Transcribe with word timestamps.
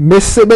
Mais 0.00 0.20
c'est 0.20 0.46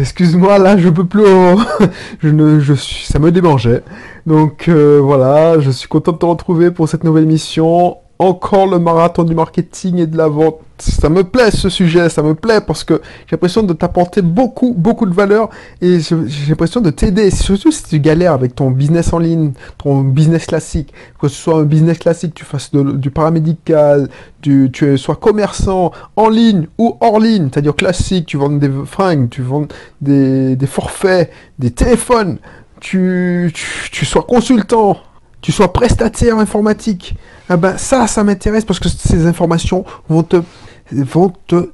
Excuse-moi, 0.00 0.58
là, 0.58 0.76
je 0.76 0.88
peux 0.88 1.06
plus... 1.06 1.22
je 2.18 2.28
ne, 2.28 2.58
je 2.58 2.74
suis... 2.74 3.06
Ça 3.06 3.20
me 3.20 3.30
démangeait. 3.30 3.84
Donc, 4.26 4.66
euh, 4.68 5.00
voilà, 5.00 5.60
je 5.60 5.70
suis 5.70 5.88
content 5.88 6.10
de 6.10 6.18
te 6.18 6.26
retrouver 6.26 6.72
pour 6.72 6.88
cette 6.88 7.04
nouvelle 7.04 7.26
mission 7.26 7.98
encore 8.22 8.66
le 8.66 8.78
marathon 8.78 9.24
du 9.24 9.34
marketing 9.34 9.98
et 9.98 10.06
de 10.06 10.16
la 10.16 10.28
vente. 10.28 10.60
Ça 10.78 11.08
me 11.08 11.22
plaît 11.22 11.50
ce 11.50 11.68
sujet, 11.68 12.08
ça 12.08 12.22
me 12.22 12.34
plaît 12.34 12.60
parce 12.60 12.82
que 12.82 13.00
j'ai 13.26 13.36
l'impression 13.36 13.62
de 13.62 13.72
t'apporter 13.72 14.20
beaucoup, 14.20 14.74
beaucoup 14.76 15.06
de 15.06 15.14
valeur 15.14 15.48
et 15.80 16.00
j'ai 16.00 16.48
l'impression 16.48 16.80
de 16.80 16.90
t'aider. 16.90 17.30
Surtout 17.30 17.70
si 17.70 17.84
tu 17.84 18.00
galères 18.00 18.32
avec 18.32 18.54
ton 18.54 18.70
business 18.70 19.12
en 19.12 19.18
ligne, 19.18 19.52
ton 19.78 20.00
business 20.00 20.46
classique, 20.46 20.92
que 21.20 21.28
ce 21.28 21.36
soit 21.36 21.58
un 21.58 21.64
business 21.64 21.98
classique, 21.98 22.34
tu 22.34 22.44
fasses 22.44 22.72
du 22.72 23.10
paramédical, 23.10 24.08
du, 24.42 24.70
tu 24.72 24.98
sois 24.98 25.16
commerçant 25.16 25.92
en 26.16 26.28
ligne 26.28 26.66
ou 26.78 26.96
hors 27.00 27.20
ligne, 27.20 27.48
c'est-à-dire 27.52 27.76
classique, 27.76 28.26
tu 28.26 28.36
vends 28.36 28.50
des 28.50 28.70
fringues, 28.86 29.28
tu 29.30 29.42
vends 29.42 29.66
des, 30.00 30.56
forfaits, 30.66 31.30
des 31.60 31.70
téléphones, 31.70 32.38
tu, 32.80 33.52
tu 33.92 34.04
sois 34.04 34.22
consultant, 34.22 34.96
tu 35.42 35.52
sois 35.52 35.72
prestataire 35.72 36.38
informatique 36.38 37.14
ah 37.48 37.58
ben 37.58 37.76
ça, 37.76 38.06
ça 38.06 38.24
m'intéresse 38.24 38.64
parce 38.64 38.80
que 38.80 38.88
ces 38.88 39.26
informations 39.26 39.84
vont 40.08 40.22
te, 40.22 40.42
vont 40.90 41.32
te, 41.46 41.70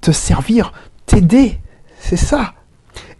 te 0.00 0.12
servir, 0.12 0.72
t'aider. 1.04 1.58
C'est 1.98 2.16
ça. 2.16 2.54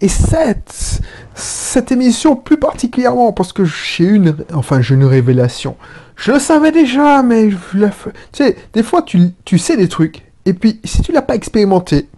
Et 0.00 0.06
cette, 0.06 1.00
cette 1.34 1.90
émission 1.90 2.36
plus 2.36 2.58
particulièrement 2.58 3.32
parce 3.32 3.52
que 3.52 3.64
j'ai 3.64 4.04
une, 4.04 4.36
enfin 4.54 4.80
j'ai 4.80 4.94
une 4.94 5.04
révélation. 5.04 5.76
Je 6.14 6.30
le 6.32 6.38
savais 6.38 6.70
déjà, 6.70 7.24
mais 7.24 7.48
tu 7.48 7.88
sais, 8.32 8.56
des 8.72 8.84
fois 8.84 9.02
tu, 9.02 9.32
tu 9.44 9.58
sais 9.58 9.76
des 9.76 9.88
trucs 9.88 10.22
et 10.44 10.52
puis 10.52 10.80
si 10.84 11.02
tu 11.02 11.10
l'as 11.10 11.22
pas 11.22 11.34
expérimenté, 11.34 12.08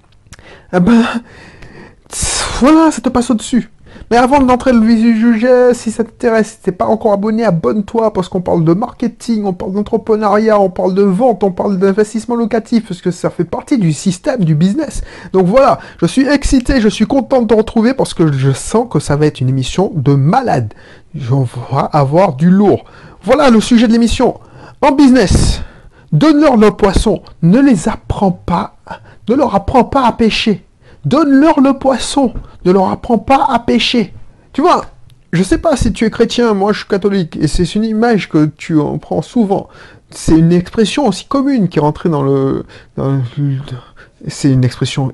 ah 0.72 0.80
ben 0.80 1.02
voilà, 2.60 2.91
ça 2.91 3.00
te 3.00 3.08
passe 3.08 3.30
au-dessus. 3.30 3.70
Mais 4.10 4.16
avant 4.16 4.40
d'entrer 4.40 4.72
dans 4.72 4.78
le 4.78 4.86
vif 4.86 5.02
du 5.02 5.20
sujet, 5.20 5.74
si 5.74 5.91
ça 5.91 6.02
t'intéresse, 6.02 6.52
si 6.52 6.58
t'es 6.60 6.72
pas 6.72 6.86
encore 6.86 7.12
abonné, 7.12 7.44
abonne-toi 7.44 8.10
parce 8.14 8.30
qu'on 8.30 8.41
parle 8.41 8.64
de 8.64 8.72
marketing, 8.72 9.44
on 9.44 9.52
parle 9.52 9.72
d'entrepreneuriat, 9.72 10.58
on 10.58 10.70
parle 10.70 10.94
de 10.94 11.02
vente, 11.02 11.44
on 11.44 11.50
parle 11.50 11.78
d'investissement 11.78 12.34
locatif 12.34 12.88
parce 12.88 13.02
que 13.02 13.10
ça 13.10 13.28
fait 13.28 13.44
partie 13.44 13.77
du 13.77 13.92
système 13.92 14.44
du 14.44 14.55
business. 14.55 15.02
Donc 15.34 15.46
voilà, 15.46 15.78
je 16.00 16.06
suis 16.06 16.27
excité, 16.27 16.80
je 16.80 16.88
suis 16.88 17.06
content 17.06 17.42
de 17.42 17.48
te 17.48 17.55
retrouver 17.55 17.92
parce 17.92 18.14
que 18.14 18.33
je 18.33 18.52
sens 18.52 18.86
que 18.91 18.98
ça 18.98 19.16
va 19.16 19.27
être 19.27 19.42
une 19.42 19.50
émission 19.50 19.92
de 19.94 20.14
malade. 20.14 20.72
On 21.30 21.46
va 21.70 21.80
avoir 21.92 22.34
du 22.34 22.48
lourd. 22.48 22.84
Voilà 23.22 23.50
le 23.50 23.61
sujet 23.61 23.88
de 23.88 23.92
l'émission. 23.92 24.40
En 24.80 24.92
business, 24.92 25.61
donne-leur 26.12 26.56
le 26.56 26.70
poisson, 26.70 27.20
ne 27.42 27.61
les 27.61 27.88
apprends 27.90 28.33
pas, 28.33 28.77
ne 29.28 29.34
leur 29.34 29.55
apprends 29.55 29.84
pas 29.84 30.06
à 30.06 30.12
pêcher. 30.12 30.64
Donne-leur 31.04 31.60
le 31.60 31.74
poisson. 31.74 32.34
Ne 32.64 32.72
leur 32.72 32.91
apprends 32.91 33.18
pas 33.18 33.46
à 33.48 33.58
pêcher. 33.58 34.12
Tu 34.52 34.60
vois, 34.60 34.86
je 35.32 35.42
sais 35.42 35.58
pas 35.58 35.77
si 35.77 35.92
tu 35.92 36.05
es 36.05 36.10
chrétien, 36.10 36.55
moi 36.55 36.72
je 36.72 36.78
suis 36.78 36.88
catholique, 36.88 37.36
et 37.36 37.48
c'est 37.48 37.74
une 37.74 37.84
image 37.84 38.28
que 38.28 38.46
tu 38.46 38.80
en 38.80 38.98
prends 38.98 39.22
souvent. 39.22 39.68
C'est 40.10 40.38
une 40.38 40.52
expression 40.52 41.06
aussi 41.06 41.27
commune 41.27 41.68
qui 41.68 41.78
est 41.78 41.82
rentrée 41.82 42.08
dans 42.08 42.22
le... 42.22 42.64
c'est 44.27 44.50
une 44.50 44.64
expression 44.64 45.12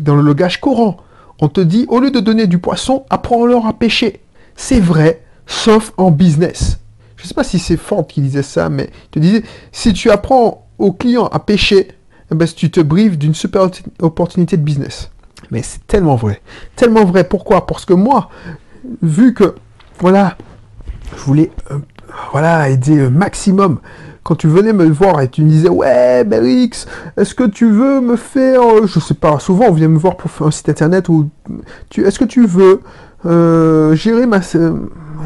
dans 0.00 0.16
le 0.16 0.22
langage 0.22 0.60
courant. 0.60 0.96
On 1.40 1.48
te 1.48 1.60
dit, 1.60 1.86
au 1.88 2.00
lieu 2.00 2.10
de 2.10 2.20
donner 2.20 2.46
du 2.46 2.58
poisson, 2.58 3.04
apprends-leur 3.10 3.66
à 3.66 3.74
pêcher. 3.74 4.20
C'est 4.56 4.80
vrai, 4.80 5.22
sauf 5.46 5.92
en 5.98 6.10
business. 6.10 6.78
Je 7.16 7.26
sais 7.26 7.34
pas 7.34 7.44
si 7.44 7.58
c'est 7.58 7.76
Ford 7.76 8.06
qui 8.06 8.22
disait 8.22 8.42
ça, 8.42 8.70
mais 8.70 8.90
il 9.06 9.10
te 9.10 9.18
disait, 9.18 9.42
si 9.72 9.92
tu 9.92 10.10
apprends 10.10 10.66
au 10.78 10.92
client 10.92 11.26
à 11.26 11.38
pêcher, 11.38 11.88
eh 12.32 12.34
ben, 12.34 12.48
tu 12.48 12.70
te 12.70 12.80
brives 12.80 13.18
d'une 13.18 13.34
super 13.34 13.68
opportunité 14.00 14.56
de 14.56 14.62
business. 14.62 15.10
Mais 15.50 15.62
c'est 15.62 15.86
tellement 15.86 16.16
vrai. 16.16 16.40
Tellement 16.76 17.04
vrai. 17.04 17.24
Pourquoi? 17.24 17.66
Parce 17.66 17.84
que 17.84 17.94
moi, 17.94 18.30
vu 19.02 19.34
que, 19.34 19.54
voilà, 19.98 20.36
je 21.16 21.22
voulais, 21.22 21.50
euh, 21.70 21.78
voilà, 22.32 22.68
aider 22.68 23.00
un 23.00 23.10
maximum. 23.10 23.78
Quand 24.22 24.34
tu 24.36 24.48
venais 24.48 24.72
me 24.72 24.84
voir 24.86 25.20
et 25.22 25.28
tu 25.28 25.42
me 25.42 25.48
disais, 25.48 25.68
ouais, 25.68 26.24
Berix, 26.24 26.86
est-ce 27.16 27.34
que 27.34 27.44
tu 27.44 27.70
veux 27.70 28.00
me 28.00 28.16
faire, 28.16 28.62
euh, 28.62 28.86
je 28.86 29.00
sais 29.00 29.14
pas, 29.14 29.38
souvent 29.40 29.66
on 29.68 29.72
vient 29.72 29.88
me 29.88 29.98
voir 29.98 30.16
pour 30.16 30.30
faire 30.30 30.46
un 30.46 30.50
site 30.50 30.68
internet 30.68 31.08
ou, 31.08 31.30
tu, 31.88 32.04
est-ce 32.04 32.18
que 32.18 32.26
tu 32.26 32.46
veux 32.46 32.82
euh, 33.24 33.94
gérer 33.94 34.26
ma, 34.26 34.40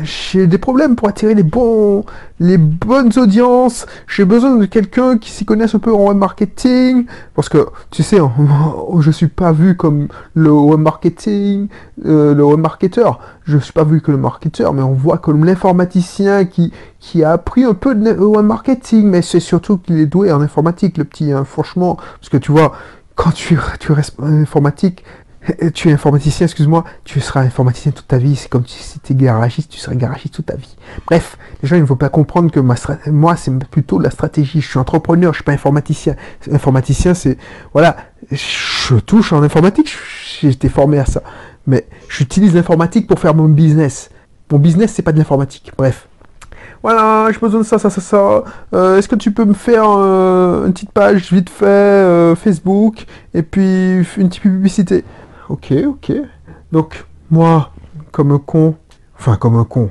j'ai 0.03 0.47
des 0.47 0.59
problèmes 0.59 0.97
pour 0.97 1.09
attirer 1.09 1.35
les 1.35 1.43
bons, 1.43 2.05
les 2.41 2.59
bonnes 2.59 3.11
audiences. 3.17 3.87
J'ai 4.07 4.25
besoin 4.25 4.57
de 4.57 4.67
quelqu'un 4.67 5.19
qui 5.19 5.31
s'y 5.31 5.45
connaisse 5.45 5.75
un 5.75 5.79
peu 5.79 5.93
en 5.93 6.09
web 6.09 6.17
marketing, 6.17 7.07
parce 7.35 7.49
que 7.49 7.67
tu 7.91 8.03
sais, 8.03 8.19
je 9.01 9.11
suis 9.11 9.29
pas 9.29 9.53
vu 9.53 9.77
comme 9.77 10.09
le 10.35 10.53
web 10.53 10.81
marketing, 10.81 11.69
euh, 12.05 12.35
le 12.35 12.45
web 12.45 12.61
marketeur. 12.61 13.21
Je 13.45 13.59
suis 13.59 13.73
pas 13.73 13.85
vu 13.85 14.01
que 14.01 14.11
le 14.11 14.19
marketeur, 14.19 14.73
mais 14.73 14.83
on 14.83 14.95
voit 14.95 15.19
comme 15.19 15.45
l'informaticien 15.45 16.45
qui 16.45 16.73
qui 16.99 17.23
a 17.23 17.33
appris 17.33 17.65
un 17.65 17.75
peu 17.75 17.95
de 17.95 18.13
web 18.13 18.47
marketing, 18.47 19.07
mais 19.09 19.21
c'est 19.21 19.41
surtout 19.41 19.77
qu'il 19.77 19.99
est 19.99 20.07
doué 20.07 20.33
en 20.33 20.41
informatique, 20.41 20.97
le 20.97 21.05
petit. 21.05 21.33
Hein, 21.33 21.45
franchement, 21.45 21.97
parce 22.19 22.31
que 22.31 22.39
tu 22.39 22.51
vois, 22.51 22.73
quand 23.15 23.31
tu, 23.31 23.59
tu 23.79 23.93
restes 23.93 24.19
en 24.21 24.27
informatique, 24.27 25.05
tu 25.75 25.89
es 25.89 25.93
informaticien, 25.93 26.47
excuse-moi, 26.47 26.85
tu 27.05 27.21
seras 27.21 27.41
informaticien 27.41 27.93
toute 27.93 28.09
ta 28.09 28.19
vie. 28.19 28.37
C'est 28.37 28.49
comme 28.49 28.67
si 28.67 28.99
tu 29.01 29.13
étais 29.13 29.25
garagiste, 29.25 29.71
tu 29.71 29.79
serais 29.79 29.97
garagiste 29.97 30.35
toute 30.35 30.47
ta 30.47 30.57
vie. 30.57 30.77
Bref, 31.07 31.37
les 31.63 31.69
gens, 31.69 31.77
ne 31.77 31.85
faut 31.85 31.97
pas 31.97 32.09
comprendre 32.09 32.51
que 32.51 32.61
moi, 32.61 33.37
c'est 33.37 33.53
plutôt 33.67 33.99
la 33.99 34.11
stratégie. 34.11 34.61
Je 34.61 34.69
suis 34.69 34.79
entrepreneur, 34.79 35.33
je 35.33 35.39
suis 35.39 35.45
pas 35.45 35.53
informaticien. 35.53 36.17
Informaticien, 36.51 37.15
c'est, 37.15 37.37
voilà, 37.73 37.97
je 38.31 38.97
touche 38.97 39.33
en 39.33 39.43
informatique, 39.43 39.95
j'ai 40.41 40.49
été 40.49 40.69
formé 40.69 40.99
à 40.99 41.05
ça. 41.05 41.23
Mais 41.67 41.87
j'utilise 42.09 42.55
l'informatique 42.55 43.07
pour 43.07 43.19
faire 43.19 43.35
mon 43.35 43.49
business. 43.49 44.11
Mon 44.51 44.59
business, 44.59 44.93
c'est 44.95 45.03
pas 45.03 45.13
de 45.13 45.19
l'informatique. 45.19 45.73
Bref. 45.77 46.09
Voilà, 46.83 47.31
j'ai 47.33 47.39
besoin 47.39 47.61
de 47.61 47.65
ça, 47.65 47.79
ça, 47.79 47.89
ça, 47.89 48.03
ça. 48.03 48.45
Euh, 48.75 48.99
est-ce 48.99 49.09
que 49.09 49.17
tu 49.17 49.33
peux 49.33 49.47
me 49.47 49.55
faire 49.55 49.89
euh, 49.89 50.67
une 50.67 50.75
petite 50.75 50.93
page 50.93 51.33
vite 51.33 51.49
fait 51.49 51.65
euh, 51.65 52.35
Facebook 52.35 53.07
et 53.33 53.43
puis 53.43 54.05
une 54.19 54.29
petite 54.29 54.43
publicité? 54.43 55.03
Ok, 55.49 55.73
ok. 55.87 56.13
Donc, 56.73 57.05
moi, 57.31 57.71
comme 58.13 58.33
un 58.33 58.39
con, 58.39 58.77
enfin, 59.19 59.37
comme 59.37 59.57
un 59.57 59.65
con, 59.65 59.91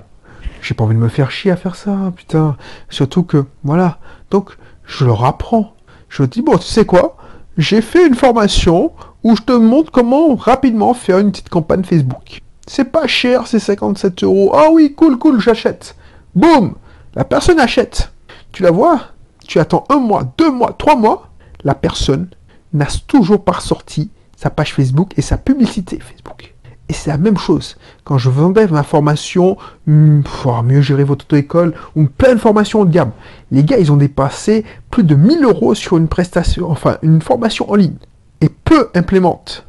j'ai 0.61 0.73
pas 0.73 0.83
envie 0.83 0.95
de 0.95 0.99
me 0.99 1.09
faire 1.09 1.31
chier 1.31 1.51
à 1.51 1.57
faire 1.57 1.75
ça, 1.75 2.11
putain. 2.15 2.55
Surtout 2.89 3.23
que, 3.23 3.45
voilà. 3.63 3.99
Donc, 4.31 4.57
je 4.85 5.05
leur 5.05 5.25
apprends. 5.25 5.73
Je 6.09 6.23
dis, 6.23 6.41
bon, 6.41 6.57
tu 6.57 6.65
sais 6.65 6.85
quoi? 6.85 7.17
J'ai 7.57 7.81
fait 7.81 8.07
une 8.07 8.15
formation 8.15 8.91
où 9.23 9.35
je 9.35 9.41
te 9.41 9.51
montre 9.51 9.91
comment 9.91 10.35
rapidement 10.35 10.93
faire 10.93 11.19
une 11.19 11.31
petite 11.31 11.49
campagne 11.49 11.83
Facebook. 11.83 12.41
C'est 12.65 12.85
pas 12.85 13.07
cher, 13.07 13.47
c'est 13.47 13.59
57 13.59 14.23
euros. 14.23 14.51
Ah 14.55 14.69
oui, 14.71 14.93
cool, 14.95 15.17
cool, 15.17 15.39
j'achète. 15.39 15.95
Boum 16.33 16.75
La 17.15 17.25
personne 17.25 17.59
achète. 17.59 18.11
Tu 18.51 18.63
la 18.63 18.71
vois? 18.71 19.01
Tu 19.45 19.59
attends 19.59 19.83
un 19.89 19.99
mois, 19.99 20.23
deux 20.37 20.51
mois, 20.51 20.73
trois 20.77 20.95
mois. 20.95 21.29
La 21.63 21.75
personne 21.75 22.29
n'a 22.71 22.87
toujours 23.07 23.43
pas 23.43 23.53
ressorti 23.53 24.09
sa 24.43 24.49
page 24.49 24.73
Facebook 24.73 25.13
et 25.15 25.21
sa 25.21 25.37
publicité 25.37 25.99
Facebook. 25.99 26.53
Et 26.89 26.93
c'est 26.93 27.09
la 27.09 27.17
même 27.17 27.37
chose. 27.37 27.77
Quand 28.03 28.17
je 28.17 28.29
vendais 28.29 28.67
ma 28.67 28.83
formation, 28.83 29.55
hmm, 29.87 30.19
pour 30.21 30.61
mieux 30.63 30.81
gérer 30.81 31.05
votre 31.05 31.23
auto-école, 31.25 31.73
ou 31.95 32.07
plein 32.07 32.33
de 32.35 32.39
formations 32.39 32.83
de 32.83 32.91
gamme, 32.91 33.11
les 33.51 33.63
gars, 33.63 33.77
ils 33.77 33.89
ont 33.89 33.95
dépassé 33.95 34.65
plus 34.91 35.05
de 35.05 35.15
1000 35.15 35.45
euros 35.45 35.75
sur 35.75 35.95
une 35.95 36.09
prestation, 36.09 36.69
enfin, 36.69 36.97
une 37.03 37.21
formation 37.21 37.71
en 37.71 37.75
ligne. 37.75 37.95
Et 38.41 38.49
peu 38.49 38.89
implémentent. 38.95 39.65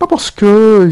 Pas 0.00 0.08
parce 0.08 0.32
que 0.32 0.90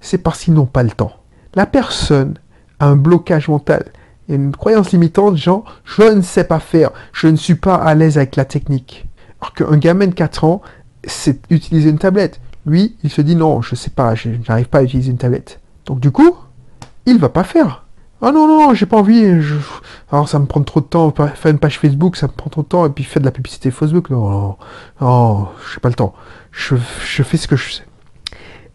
c'est 0.00 0.18
parce 0.18 0.40
qu'ils 0.42 0.54
n'ont 0.54 0.64
pas 0.64 0.82
le 0.82 0.90
temps. 0.90 1.12
La 1.54 1.66
personne 1.66 2.38
a 2.78 2.86
un 2.86 2.96
blocage 2.96 3.48
mental 3.48 3.84
une 4.28 4.54
croyance 4.54 4.92
limitante, 4.92 5.36
genre, 5.36 5.64
je 5.84 6.02
ne 6.02 6.22
sais 6.22 6.44
pas 6.44 6.60
faire, 6.60 6.92
je 7.12 7.26
ne 7.26 7.34
suis 7.34 7.56
pas 7.56 7.74
à 7.74 7.96
l'aise 7.96 8.16
avec 8.16 8.36
la 8.36 8.44
technique. 8.44 9.06
Alors 9.40 9.54
qu'un 9.54 9.76
gamin 9.76 10.06
de 10.06 10.14
4 10.14 10.44
ans, 10.44 10.62
c'est 11.04 11.40
utiliser 11.50 11.90
une 11.90 11.98
tablette. 11.98 12.40
Lui, 12.66 12.96
il 13.02 13.10
se 13.10 13.20
dit 13.20 13.36
non, 13.36 13.62
je 13.62 13.74
sais 13.74 13.90
pas, 13.90 14.14
je 14.14 14.30
n'arrive 14.48 14.68
pas 14.68 14.78
à 14.78 14.82
utiliser 14.82 15.10
une 15.10 15.18
tablette. 15.18 15.60
Donc 15.86 16.00
du 16.00 16.10
coup, 16.10 16.36
il 17.06 17.18
va 17.18 17.28
pas 17.28 17.44
faire. 17.44 17.84
Ah 18.22 18.32
non, 18.32 18.46
non, 18.46 18.74
j'ai 18.74 18.84
pas 18.84 18.98
envie. 18.98 19.24
Alors 20.12 20.28
ça 20.28 20.38
me 20.38 20.44
prend 20.44 20.62
trop 20.62 20.80
de 20.80 20.86
temps. 20.86 21.10
Faire 21.10 21.50
une 21.50 21.58
page 21.58 21.78
Facebook, 21.78 22.16
ça 22.16 22.26
me 22.26 22.32
prend 22.32 22.50
trop 22.50 22.62
de 22.62 22.66
temps. 22.66 22.86
Et 22.86 22.90
puis 22.90 23.02
faire 23.04 23.20
de 23.20 23.26
la 23.26 23.32
publicité 23.32 23.70
Facebook, 23.70 24.10
non, 24.10 24.28
non, 24.28 24.56
non, 25.00 25.48
j'ai 25.72 25.80
pas 25.80 25.88
le 25.88 25.94
temps. 25.94 26.14
Je, 26.52 26.76
je 27.04 27.22
fais 27.22 27.38
ce 27.38 27.48
que 27.48 27.56
je 27.56 27.72
sais. 27.72 27.86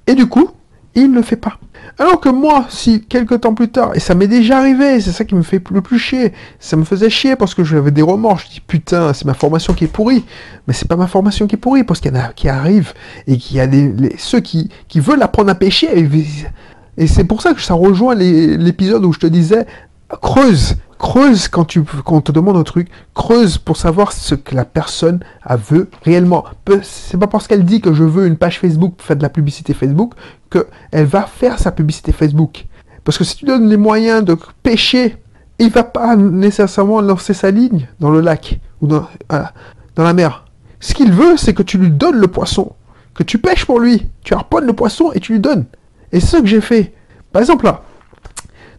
Et 0.08 0.16
du 0.16 0.28
coup, 0.28 0.50
il 0.96 1.12
ne 1.12 1.16
le 1.16 1.22
fait 1.22 1.36
pas. 1.36 1.60
Alors 2.00 2.20
que 2.20 2.30
moi, 2.30 2.66
si 2.70 3.02
quelques 3.02 3.42
temps 3.42 3.54
plus 3.54 3.70
tard, 3.70 3.92
et 3.96 4.00
ça 4.00 4.16
m'est 4.16 4.28
déjà 4.28 4.58
arrivé, 4.60 5.00
c'est 5.00 5.12
ça 5.12 5.24
qui 5.24 5.36
me 5.36 5.44
fait 5.44 5.62
le 5.70 5.82
plus 5.82 6.00
chier, 6.00 6.34
ça 6.60 6.76
me 6.76 6.84
faisait 6.84 7.10
chier 7.10 7.36
parce 7.36 7.54
que 7.54 7.64
j'avais 7.64 7.92
des 7.92 8.02
remords, 8.02 8.40
je 8.40 8.50
dis 8.50 8.62
putain, 8.62 9.14
c'est 9.14 9.26
ma 9.26 9.34
formation 9.34 9.74
qui 9.74 9.86
est 9.86 9.90
pourrie, 9.90 10.26
mais 10.68 10.74
c'est 10.74 10.88
pas 10.88 10.96
ma 10.96 11.08
formation 11.08 11.48
qui 11.48 11.56
est 11.56 11.60
pourrie, 11.60 11.84
parce 11.84 12.00
qu'il 12.00 12.12
y 12.14 12.18
en 12.18 12.20
a 12.20 12.28
qui 12.30 12.50
arrivent, 12.50 12.94
et 13.28 13.38
qu'il 13.38 13.58
y 13.58 13.60
a 13.60 13.68
des, 13.68 14.16
ceux 14.18 14.40
qui, 14.40 14.70
qui 14.88 15.00
veulent 15.00 15.22
apprendre 15.22 15.50
à 15.52 15.56
pêcher, 15.56 15.88
et, 16.98 17.08
c'est 17.08 17.26
pour 17.26 17.42
ça 17.42 17.54
que 17.54 17.62
ça 17.62 17.74
rejoint 17.74 18.16
l'épisode 18.16 19.04
où 19.04 19.12
je 19.12 19.20
te 19.20 19.28
disais, 19.28 19.66
creuse, 20.22 20.76
creuse 20.98 21.48
quand 21.48 21.66
tu 21.66 21.84
quand 21.84 22.16
on 22.16 22.22
te 22.22 22.32
demande 22.32 22.58
un 22.58 22.64
truc, 22.64 22.88
creuse 23.14 23.58
pour 23.58 23.78
savoir 23.78 24.14
ce 24.14 24.36
que 24.36 24.56
la 24.56 24.66
personne 24.66 25.20
a 25.44 25.58
veut 25.58 25.90
réellement. 26.04 26.46
C'est 26.84 27.20
pas 27.20 27.28
parce 27.28 27.48
qu'elle 27.48 27.66
dit 27.66 27.82
que 27.82 27.94
je 27.94 28.04
veux 28.04 28.28
une 28.28 28.38
page 28.38 28.60
Facebook 28.60 28.96
pour 28.96 29.06
faire 29.06 29.18
de 29.18 29.22
la 29.22 29.30
publicité 29.30 29.74
Facebook 29.74 30.14
elle 30.92 31.06
va 31.06 31.24
faire 31.24 31.60
sa 31.60 31.72
publicité 31.72 32.12
Facebook. 32.12 32.66
Parce 33.04 33.18
que 33.18 33.24
si 33.24 33.38
tu 33.38 33.46
donnes 33.46 33.70
les 33.70 33.78
moyens 33.78 34.24
de 34.24 34.36
pêcher, 34.64 35.18
il 35.60 35.70
va 35.70 35.84
pas 35.84 36.16
nécessairement 36.16 37.02
lancer 37.02 37.34
sa 37.34 37.52
ligne 37.52 37.88
dans 38.00 38.12
le 38.12 38.22
lac 38.22 38.60
ou 38.82 38.88
dans, 38.88 39.08
dans 39.96 40.04
la 40.04 40.14
mer. 40.14 40.46
Ce 40.80 40.94
qu'il 40.94 41.12
veut, 41.12 41.38
c'est 41.38 41.54
que 41.54 41.64
tu 41.64 41.78
lui 41.78 41.90
donnes 41.90 42.18
le 42.18 42.28
poisson, 42.28 42.74
que 43.14 43.24
tu 43.24 43.38
pêches 43.38 43.66
pour 43.66 43.80
lui, 43.80 44.08
tu 44.24 44.34
harponnes 44.34 44.66
le 44.66 44.74
poisson 44.74 45.12
et 45.14 45.20
tu 45.20 45.34
lui 45.34 45.40
donnes. 45.40 45.66
Et 46.12 46.20
c'est 46.20 46.38
ce 46.38 46.42
que 46.42 46.48
j'ai 46.48 46.62
fait. 46.62 46.94
Par 47.32 47.42
exemple 47.42 47.66
là, 47.66 47.84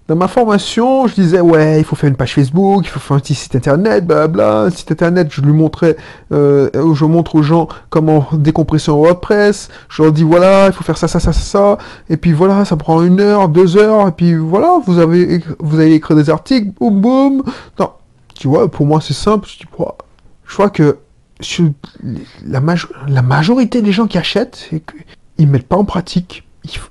dans 0.08 0.14
ma 0.14 0.28
formation, 0.28 1.08
je 1.08 1.14
disais, 1.14 1.40
ouais, 1.40 1.80
il 1.80 1.84
faut 1.84 1.96
faire 1.96 2.08
une 2.08 2.16
page 2.16 2.34
Facebook, 2.34 2.84
il 2.84 2.88
faut 2.88 3.00
faire 3.00 3.16
un 3.16 3.20
petit 3.20 3.34
site 3.34 3.56
internet, 3.56 4.06
blabla. 4.06 4.62
Un 4.62 4.70
site 4.70 4.92
internet, 4.92 5.28
je 5.30 5.40
lui 5.40 5.52
montrais, 5.52 5.96
euh, 6.30 6.70
je 6.94 7.04
montre 7.04 7.34
aux 7.34 7.42
gens 7.42 7.66
comment 7.90 8.28
décompresser 8.32 8.92
en 8.92 8.98
WordPress. 8.98 9.68
Je 9.88 10.02
leur 10.02 10.12
dis, 10.12 10.22
voilà, 10.22 10.68
il 10.68 10.72
faut 10.72 10.84
faire 10.84 10.96
ça, 10.96 11.08
ça, 11.08 11.18
ça, 11.18 11.32
ça, 11.32 11.40
ça. 11.40 11.78
Et 12.08 12.16
puis 12.16 12.32
voilà, 12.32 12.64
ça 12.64 12.76
prend 12.76 13.02
une 13.02 13.20
heure, 13.20 13.48
deux 13.48 13.76
heures. 13.76 14.06
Et 14.06 14.12
puis 14.12 14.36
voilà, 14.36 14.78
vous 14.86 15.00
avez, 15.00 15.42
vous 15.58 15.80
allez 15.80 15.94
écrire 15.94 16.16
des 16.16 16.30
articles, 16.30 16.70
boum, 16.78 17.00
boum. 17.00 17.42
Non. 17.80 17.90
Tu 18.34 18.46
vois, 18.46 18.70
pour 18.70 18.86
moi, 18.86 19.00
c'est 19.00 19.14
simple. 19.14 19.48
Je, 19.48 19.58
dis, 19.58 19.64
je 20.46 20.56
vois 20.56 20.70
que 20.70 20.98
la, 22.46 22.62
la 23.08 23.22
majorité 23.22 23.82
des 23.82 23.92
gens 23.92 24.06
qui 24.06 24.18
achètent, 24.18 24.70
ils 25.38 25.48
mettent 25.48 25.66
pas 25.66 25.76
en 25.76 25.84
pratique. 25.84 26.44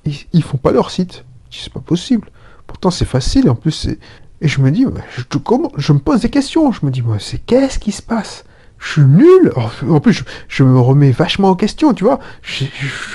Ils, 0.04 0.14
ils, 0.32 0.42
font 0.42 0.58
pas 0.58 0.72
leur 0.72 0.90
site. 0.90 1.24
C'est 1.50 1.72
pas 1.72 1.80
possible. 1.80 2.28
Pourtant, 2.76 2.90
c'est 2.90 3.06
facile. 3.06 3.48
En 3.48 3.54
plus, 3.54 3.70
c'est. 3.70 3.98
Et 4.42 4.48
je 4.48 4.60
me 4.60 4.70
dis, 4.70 4.84
je, 5.16 5.38
comment, 5.38 5.72
je 5.78 5.94
me 5.94 5.98
pose 5.98 6.20
des 6.20 6.28
questions. 6.28 6.70
Je 6.72 6.84
me 6.84 6.90
dis, 6.90 7.02
c'est 7.20 7.38
qu'est-ce 7.38 7.78
qui 7.78 7.90
se 7.90 8.02
passe? 8.02 8.44
Je 8.78 8.92
suis 8.92 9.00
nul. 9.00 9.50
En 9.88 9.98
plus, 9.98 10.24
je, 10.46 10.62
me 10.62 10.78
remets 10.78 11.10
vachement 11.10 11.48
en 11.48 11.54
question, 11.54 11.94
tu 11.94 12.04
vois. 12.04 12.20
Je, 12.42 12.66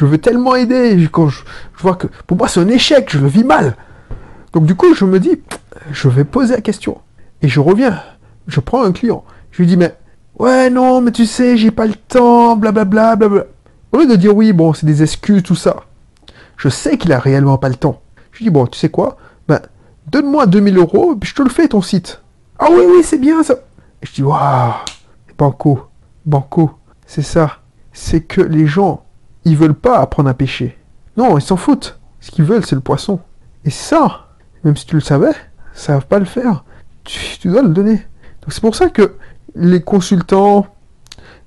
veux 0.03 0.17
tellement 0.17 0.55
aider. 0.55 1.07
Quand 1.11 1.29
je, 1.29 1.41
vois 1.77 1.93
que 1.93 2.07
pour 2.25 2.37
moi, 2.37 2.47
c'est 2.47 2.59
un 2.59 2.67
échec. 2.69 3.07
Je 3.11 3.19
le 3.19 3.27
vis 3.27 3.43
mal. 3.43 3.75
Donc, 4.53 4.65
du 4.65 4.73
coup, 4.73 4.95
je 4.95 5.05
me 5.05 5.19
dis, 5.19 5.39
je 5.91 6.09
vais 6.09 6.23
poser 6.23 6.55
la 6.55 6.61
question. 6.61 6.97
Et 7.43 7.49
je 7.49 7.59
reviens. 7.59 8.01
Je 8.47 8.59
prends 8.61 8.83
un 8.83 8.91
client. 8.91 9.23
Je 9.51 9.61
lui 9.61 9.67
dis, 9.67 9.77
mais 9.77 9.93
ouais, 10.39 10.71
non, 10.71 11.01
mais 11.01 11.11
tu 11.11 11.27
sais, 11.27 11.55
j'ai 11.55 11.69
pas 11.69 11.85
le 11.85 11.93
temps, 11.93 12.55
blablabla, 12.55 13.15
blablabla. 13.15 13.45
Au 13.91 13.99
lieu 13.99 14.07
de 14.07 14.15
dire 14.15 14.35
oui, 14.35 14.53
bon, 14.53 14.73
c'est 14.73 14.87
des 14.87 15.03
excuses, 15.03 15.43
tout 15.43 15.53
ça. 15.53 15.83
Je 16.57 16.67
sais 16.67 16.97
qu'il 16.97 17.13
a 17.13 17.19
réellement 17.19 17.59
pas 17.59 17.69
le 17.69 17.75
temps. 17.75 18.01
Je 18.31 18.39
lui 18.39 18.45
dis, 18.45 18.49
bon, 18.49 18.65
tu 18.65 18.79
sais 18.79 18.89
quoi? 18.89 19.17
Donne-moi 20.11 20.45
2000 20.45 20.77
euros, 20.77 21.15
puis 21.15 21.29
je 21.29 21.35
te 21.35 21.41
le 21.41 21.49
fais 21.49 21.67
ton 21.67 21.81
site. 21.81 22.21
Ah 22.59 22.67
oui, 22.69 22.81
oui, 22.87 23.03
c'est 23.03 23.17
bien 23.17 23.41
ça. 23.43 23.55
Et 24.01 24.05
je 24.05 24.13
dis, 24.13 24.23
waouh, 24.23 24.73
banco, 25.37 25.87
banco, 26.25 26.71
c'est 27.05 27.21
ça. 27.21 27.59
C'est 27.93 28.21
que 28.21 28.41
les 28.41 28.67
gens, 28.67 29.03
ils 29.45 29.57
veulent 29.57 29.73
pas 29.73 29.99
apprendre 29.99 30.29
à 30.29 30.33
pêcher. 30.33 30.77
Non, 31.17 31.37
ils 31.37 31.41
s'en 31.41 31.57
foutent. 31.57 31.99
Ce 32.19 32.29
qu'ils 32.29 32.45
veulent, 32.45 32.65
c'est 32.65 32.75
le 32.75 32.81
poisson. 32.81 33.19
Et 33.65 33.69
ça, 33.69 34.27
même 34.63 34.75
si 34.75 34.85
tu 34.85 34.95
le 34.95 35.01
savais, 35.01 35.33
ça 35.73 35.95
va 35.95 36.01
pas 36.01 36.19
le 36.19 36.25
faire. 36.25 36.63
Tu, 37.03 37.47
dois 37.47 37.63
le 37.63 37.69
donner. 37.69 37.95
Donc 38.41 38.49
c'est 38.49 38.61
pour 38.61 38.75
ça 38.75 38.89
que 38.89 39.15
les 39.55 39.81
consultants, 39.81 40.67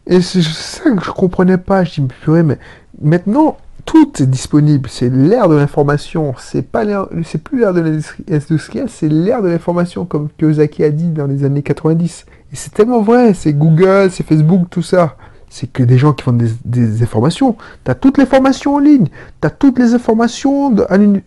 et 0.06 0.20
c'est 0.20 0.42
ça 0.42 0.90
que 0.90 1.02
je 1.02 1.10
comprenais 1.10 1.58
pas, 1.58 1.84
je 1.84 2.00
dis, 2.00 2.08
purée, 2.08 2.42
mais 2.42 2.58
maintenant, 3.00 3.56
tout 3.84 4.22
est 4.22 4.26
disponible. 4.26 4.88
C'est 4.90 5.10
l'ère 5.10 5.48
de 5.48 5.54
l'information. 5.54 6.34
C'est 6.38 6.62
pas 6.62 6.84
c'est 7.24 7.42
plus 7.42 7.60
l'ère 7.60 7.74
de 7.74 7.80
l'industriel, 7.80 8.86
c'est 8.88 9.08
l'ère 9.08 9.42
de 9.42 9.48
l'information, 9.48 10.04
comme 10.04 10.28
Kiyosaki 10.38 10.84
a 10.84 10.90
dit 10.90 11.08
dans 11.08 11.26
les 11.26 11.44
années 11.44 11.62
90. 11.62 12.26
Et 12.52 12.56
c'est 12.56 12.72
tellement 12.72 13.02
vrai. 13.02 13.34
C'est 13.34 13.52
Google, 13.52 14.10
c'est 14.10 14.26
Facebook, 14.26 14.68
tout 14.70 14.82
ça. 14.82 15.16
C'est 15.48 15.72
que 15.72 15.84
des 15.84 15.98
gens 15.98 16.12
qui 16.12 16.24
font 16.24 16.32
des, 16.32 16.50
des 16.64 17.02
informations. 17.02 17.56
Tu 17.84 17.90
as 17.90 17.94
toutes 17.94 18.18
les 18.18 18.26
formations 18.26 18.74
en 18.74 18.78
ligne. 18.80 19.06
Tu 19.40 19.46
as 19.46 19.50
toutes 19.50 19.78
les 19.78 19.94
informations 19.94 20.74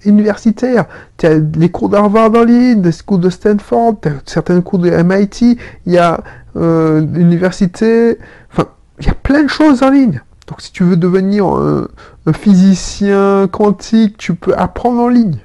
universitaires. 0.05 0.85
Tu 1.17 1.25
as 1.25 1.35
les 1.35 1.69
cours 1.69 1.87
d'Harvard 1.89 2.35
en 2.35 2.43
ligne, 2.43 2.81
des 2.81 2.91
cours 3.05 3.19
de 3.19 3.29
Stanford, 3.29 3.95
tu 4.01 4.09
as 4.09 4.13
certains 4.25 4.59
cours 4.61 4.79
de 4.79 4.89
MIT. 4.89 5.57
Il 5.85 5.93
y 5.93 5.97
a 5.97 6.21
euh, 6.57 7.05
l'université. 7.13 8.17
Enfin, 8.51 8.67
il 8.99 9.05
y 9.05 9.09
a 9.09 9.13
plein 9.13 9.43
de 9.43 9.47
choses 9.47 9.81
en 9.81 9.91
ligne. 9.91 10.21
Donc 10.47 10.61
si 10.61 10.71
tu 10.71 10.83
veux 10.83 10.97
devenir 10.97 11.45
un, 11.45 11.87
physicien 12.33 13.47
quantique, 13.47 14.17
tu 14.17 14.33
peux 14.33 14.53
apprendre 14.55 15.01
en 15.01 15.09
ligne. 15.09 15.39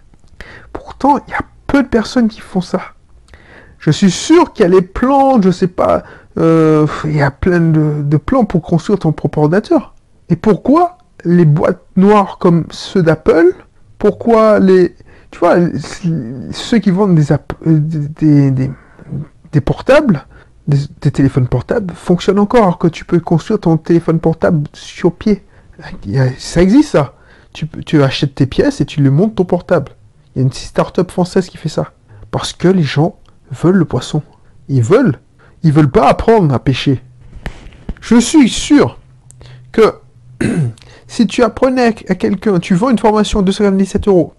Pourtant, 0.72 1.18
il 1.26 1.32
y 1.32 1.34
a 1.34 1.40
peu 1.66 1.82
de 1.82 1.88
personnes 1.88 2.28
qui 2.28 2.40
font 2.40 2.60
ça. 2.60 2.80
Je 3.78 3.90
suis 3.90 4.10
sûr 4.10 4.52
qu'il 4.52 4.62
y 4.62 4.66
a 4.66 4.68
les 4.68 4.82
plans, 4.82 5.42
je 5.42 5.50
sais 5.50 5.66
pas, 5.66 6.04
euh, 6.38 6.86
il 7.04 7.16
y 7.16 7.22
a 7.22 7.30
plein 7.30 7.60
de, 7.60 8.16
plans 8.16 8.44
pour 8.44 8.62
construire 8.62 9.00
ton 9.00 9.12
propre 9.12 9.38
ordinateur. 9.38 9.94
Et 10.28 10.36
pourquoi 10.36 10.98
les 11.24 11.44
boîtes 11.44 11.82
noires 11.96 12.38
comme 12.38 12.64
ceux 12.70 13.02
d'Apple 13.02 13.54
Pourquoi 13.98 14.60
les, 14.60 14.94
tu 15.30 15.38
vois, 15.40 15.56
ceux 16.52 16.78
qui 16.78 16.90
vendent 16.90 17.18
des, 17.66 18.50
des 18.50 19.60
portables 19.60 20.26
des, 20.66 21.10
téléphones 21.10 21.48
portables 21.48 21.92
fonctionnent 21.94 22.38
encore, 22.38 22.62
alors 22.62 22.78
que 22.78 22.88
tu 22.88 23.04
peux 23.04 23.20
construire 23.20 23.60
ton 23.60 23.76
téléphone 23.76 24.20
portable 24.20 24.68
sur 24.72 25.14
pied. 25.14 25.42
Ça 26.38 26.62
existe 26.62 26.90
ça. 26.90 27.14
Tu, 27.52 28.02
achètes 28.02 28.34
tes 28.34 28.46
pièces 28.46 28.80
et 28.80 28.86
tu 28.86 29.02
le 29.02 29.10
montes 29.10 29.34
ton 29.34 29.44
portable. 29.44 29.92
Il 30.34 30.38
y 30.38 30.42
a 30.42 30.44
une 30.44 30.52
start-up 30.52 31.10
française 31.10 31.48
qui 31.48 31.58
fait 31.58 31.68
ça. 31.68 31.92
Parce 32.30 32.52
que 32.52 32.68
les 32.68 32.82
gens 32.82 33.16
veulent 33.50 33.76
le 33.76 33.84
poisson. 33.84 34.22
Ils 34.68 34.82
veulent. 34.82 35.18
Ils 35.62 35.72
veulent 35.72 35.90
pas 35.90 36.08
apprendre 36.08 36.54
à 36.54 36.58
pêcher. 36.58 37.02
Je 38.00 38.16
suis 38.16 38.48
sûr 38.48 38.98
que 39.70 39.94
si 41.06 41.26
tu 41.26 41.42
apprenais 41.42 41.94
à 42.08 42.14
quelqu'un, 42.14 42.58
tu 42.58 42.74
vends 42.74 42.90
une 42.90 42.98
formation 42.98 43.40
de 43.40 43.46
297 43.46 44.08
euros 44.08 44.34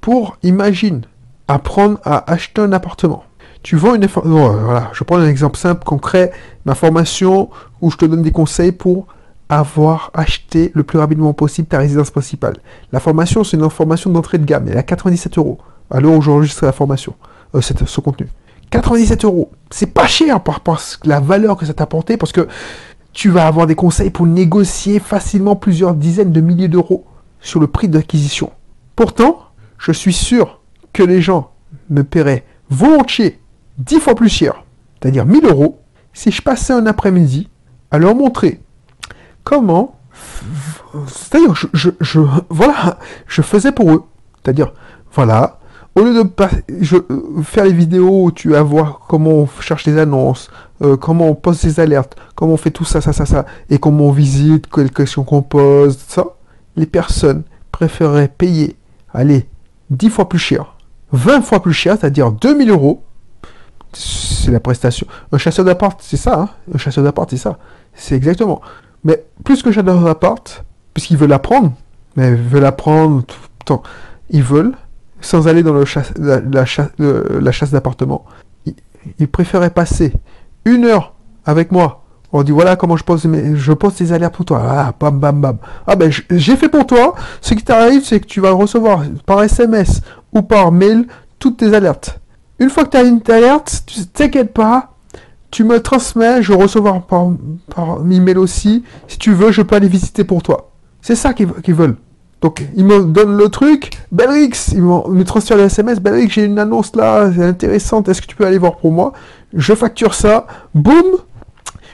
pour, 0.00 0.38
imagine, 0.42 1.02
apprendre 1.48 1.98
à 2.04 2.30
acheter 2.30 2.60
un 2.60 2.72
appartement 2.72 3.24
tu 3.62 3.76
vends 3.76 3.94
une 3.94 4.06
voilà, 4.06 4.90
je 4.92 5.04
prends 5.04 5.18
un 5.18 5.28
exemple 5.28 5.58
simple, 5.58 5.84
concret, 5.84 6.32
ma 6.64 6.74
formation 6.74 7.50
où 7.80 7.90
je 7.90 7.96
te 7.96 8.04
donne 8.04 8.22
des 8.22 8.32
conseils 8.32 8.72
pour 8.72 9.06
avoir 9.48 10.10
acheté 10.14 10.70
le 10.74 10.82
plus 10.82 10.98
rapidement 10.98 11.32
possible 11.34 11.68
ta 11.68 11.78
résidence 11.78 12.10
principale. 12.10 12.56
La 12.92 13.00
formation, 13.00 13.44
c'est 13.44 13.56
une 13.56 13.68
formation 13.68 14.10
d'entrée 14.10 14.38
de 14.38 14.44
gamme, 14.44 14.66
elle 14.68 14.76
est 14.76 14.78
à 14.78 14.82
97 14.82 15.38
euros. 15.38 15.58
À 15.90 16.00
l'heure 16.00 16.12
où 16.12 16.22
j'enregistre 16.22 16.64
la 16.64 16.72
formation, 16.72 17.14
euh, 17.54 17.60
ce 17.60 18.00
contenu. 18.00 18.28
97 18.70 19.24
euros, 19.24 19.50
c'est 19.70 19.92
pas 19.92 20.06
cher 20.06 20.40
par 20.40 20.54
rapport 20.54 20.76
à 20.76 21.08
la 21.08 21.18
valeur 21.18 21.56
que 21.56 21.66
ça 21.66 21.74
t'a 21.74 21.82
apporté 21.84 22.16
parce 22.16 22.30
que 22.30 22.46
tu 23.12 23.28
vas 23.28 23.48
avoir 23.48 23.66
des 23.66 23.74
conseils 23.74 24.10
pour 24.10 24.26
négocier 24.26 25.00
facilement 25.00 25.56
plusieurs 25.56 25.94
dizaines 25.94 26.30
de 26.30 26.40
milliers 26.40 26.68
d'euros 26.68 27.04
sur 27.40 27.58
le 27.58 27.66
prix 27.66 27.88
d'acquisition. 27.88 28.52
Pourtant, 28.94 29.40
je 29.78 29.90
suis 29.90 30.12
sûr 30.12 30.60
que 30.92 31.02
les 31.02 31.20
gens 31.20 31.50
me 31.88 32.04
paieraient 32.04 32.44
volontiers 32.68 33.40
10 33.80 34.00
fois 34.00 34.14
plus 34.14 34.28
cher, 34.28 34.64
c'est-à-dire 35.00 35.26
1000 35.26 35.46
euros, 35.46 35.80
si 36.12 36.30
je 36.30 36.42
passais 36.42 36.72
un 36.72 36.86
après-midi 36.86 37.48
à 37.90 37.98
leur 37.98 38.14
montrer 38.14 38.60
comment, 39.44 39.96
c'est-à-dire, 41.06 41.54
je, 41.72 42.20
voilà, 42.48 42.98
je 43.26 43.42
faisais 43.42 43.72
pour 43.72 43.90
eux, 43.92 44.04
c'est-à-dire, 44.36 44.72
voilà, 45.12 45.58
au 45.94 46.02
lieu 46.02 46.14
de 46.14 46.24
je, 46.80 46.96
faire 47.42 47.64
les 47.64 47.72
vidéos 47.72 48.26
où 48.26 48.32
tu 48.32 48.50
vas 48.50 48.62
voir 48.62 49.00
comment 49.08 49.30
on 49.30 49.48
cherche 49.60 49.86
les 49.86 49.98
annonces, 49.98 50.50
euh, 50.82 50.96
comment 50.96 51.28
on 51.28 51.34
pose 51.34 51.60
des 51.62 51.80
alertes, 51.80 52.16
comment 52.34 52.54
on 52.54 52.56
fait 52.56 52.70
tout 52.70 52.84
ça, 52.84 53.00
ça, 53.00 53.12
ça, 53.12 53.26
ça, 53.26 53.44
et 53.68 53.78
comment 53.78 54.06
on 54.06 54.12
visite, 54.12 54.66
quelles 54.72 54.92
questions 54.92 55.24
qu'on 55.24 55.42
pose, 55.42 55.98
ça, 56.06 56.24
les 56.76 56.86
personnes 56.86 57.42
préféraient 57.72 58.28
payer, 58.28 58.76
allez, 59.12 59.48
10 59.90 60.10
fois 60.10 60.28
plus 60.28 60.38
cher, 60.38 60.76
20 61.12 61.42
fois 61.42 61.60
plus 61.60 61.72
cher, 61.72 61.96
c'est-à-dire 61.98 62.30
2000 62.30 62.70
euros, 62.70 63.02
c'est 63.92 64.50
la 64.50 64.60
prestation. 64.60 65.06
Un 65.32 65.38
chasseur 65.38 65.64
d'appart, 65.64 65.98
c'est 66.02 66.16
ça. 66.16 66.40
Hein 66.40 66.48
un 66.74 66.78
chasseur 66.78 67.04
d'appart, 67.04 67.28
c'est 67.30 67.36
ça. 67.36 67.58
C'est 67.94 68.14
exactement. 68.14 68.60
Mais 69.04 69.24
plus 69.44 69.62
que 69.62 69.72
chasseur 69.72 70.00
d'appart, 70.00 70.64
puisqu'ils 70.94 71.16
veulent 71.16 71.32
apprendre, 71.32 71.72
mais 72.16 72.30
ils 72.30 72.36
veulent 72.36 72.64
apprendre 72.64 73.22
tout 73.24 73.36
le 73.60 73.64
temps, 73.64 73.82
ils 74.30 74.42
veulent, 74.42 74.74
sans 75.20 75.48
aller 75.48 75.62
dans 75.62 75.72
le 75.72 75.84
la, 76.18 76.40
la, 76.40 77.52
chasse 77.52 77.70
d'appartement, 77.70 78.24
ils, 79.18 79.28
préféraient 79.28 79.70
passer 79.70 80.12
une 80.64 80.84
heure 80.84 81.14
avec 81.44 81.72
moi. 81.72 82.04
On 82.32 82.42
dit 82.42 82.52
voilà 82.52 82.76
comment 82.76 82.96
je 82.96 83.02
pose 83.02 83.24
mes, 83.24 83.56
je 83.56 83.72
pose 83.72 83.94
tes 83.94 84.12
alertes 84.12 84.34
pour 84.36 84.44
toi. 84.44 84.62
Ah, 84.64 84.94
bam, 84.98 85.18
bam, 85.18 85.40
bam. 85.40 85.56
Ah 85.86 85.96
ben 85.96 86.12
j'ai 86.30 86.56
fait 86.56 86.68
pour 86.68 86.86
toi. 86.86 87.14
Ce 87.40 87.54
qui 87.54 87.64
t'arrive, 87.64 88.04
c'est 88.04 88.20
que 88.20 88.26
tu 88.26 88.40
vas 88.40 88.52
recevoir 88.52 89.02
par 89.26 89.42
SMS 89.42 90.00
ou 90.32 90.42
par 90.42 90.70
mail 90.70 91.06
toutes 91.40 91.56
tes 91.56 91.74
alertes. 91.74 92.19
Une 92.60 92.68
fois 92.68 92.84
que 92.84 92.90
tu 92.90 92.96
as 92.98 93.02
une 93.02 93.20
alerte, 93.28 93.84
tu 93.86 94.04
t'inquiète 94.06 94.52
pas, 94.52 94.92
tu 95.50 95.64
me 95.64 95.80
transmets, 95.80 96.42
je 96.42 96.52
vais 96.52 96.62
recevoir 96.62 97.02
par, 97.02 97.28
par 97.74 98.00
email 98.08 98.36
aussi. 98.36 98.84
Si 99.08 99.18
tu 99.18 99.32
veux, 99.32 99.50
je 99.50 99.62
peux 99.62 99.76
aller 99.76 99.88
visiter 99.88 100.24
pour 100.24 100.42
toi. 100.42 100.70
C'est 101.00 101.16
ça 101.16 101.32
qu'ils 101.32 101.74
veulent. 101.74 101.96
Donc, 102.42 102.62
il 102.74 102.84
me 102.84 103.04
donne 103.04 103.36
le 103.36 103.48
truc, 103.48 103.90
Belrix, 104.12 104.72
il 104.72 104.82
me 104.82 105.22
transfère 105.24 105.58
le 105.58 105.64
SMS, 105.64 106.00
Belrix, 106.00 106.30
j'ai 106.30 106.44
une 106.44 106.58
annonce 106.58 106.96
là, 106.96 107.30
c'est 107.34 107.44
intéressante, 107.44 108.08
est-ce 108.08 108.22
que 108.22 108.26
tu 108.26 108.34
peux 108.34 108.46
aller 108.46 108.56
voir 108.56 108.76
pour 108.76 108.92
moi? 108.92 109.12
Je 109.52 109.74
facture 109.74 110.14
ça, 110.14 110.46
boum, 110.74 111.04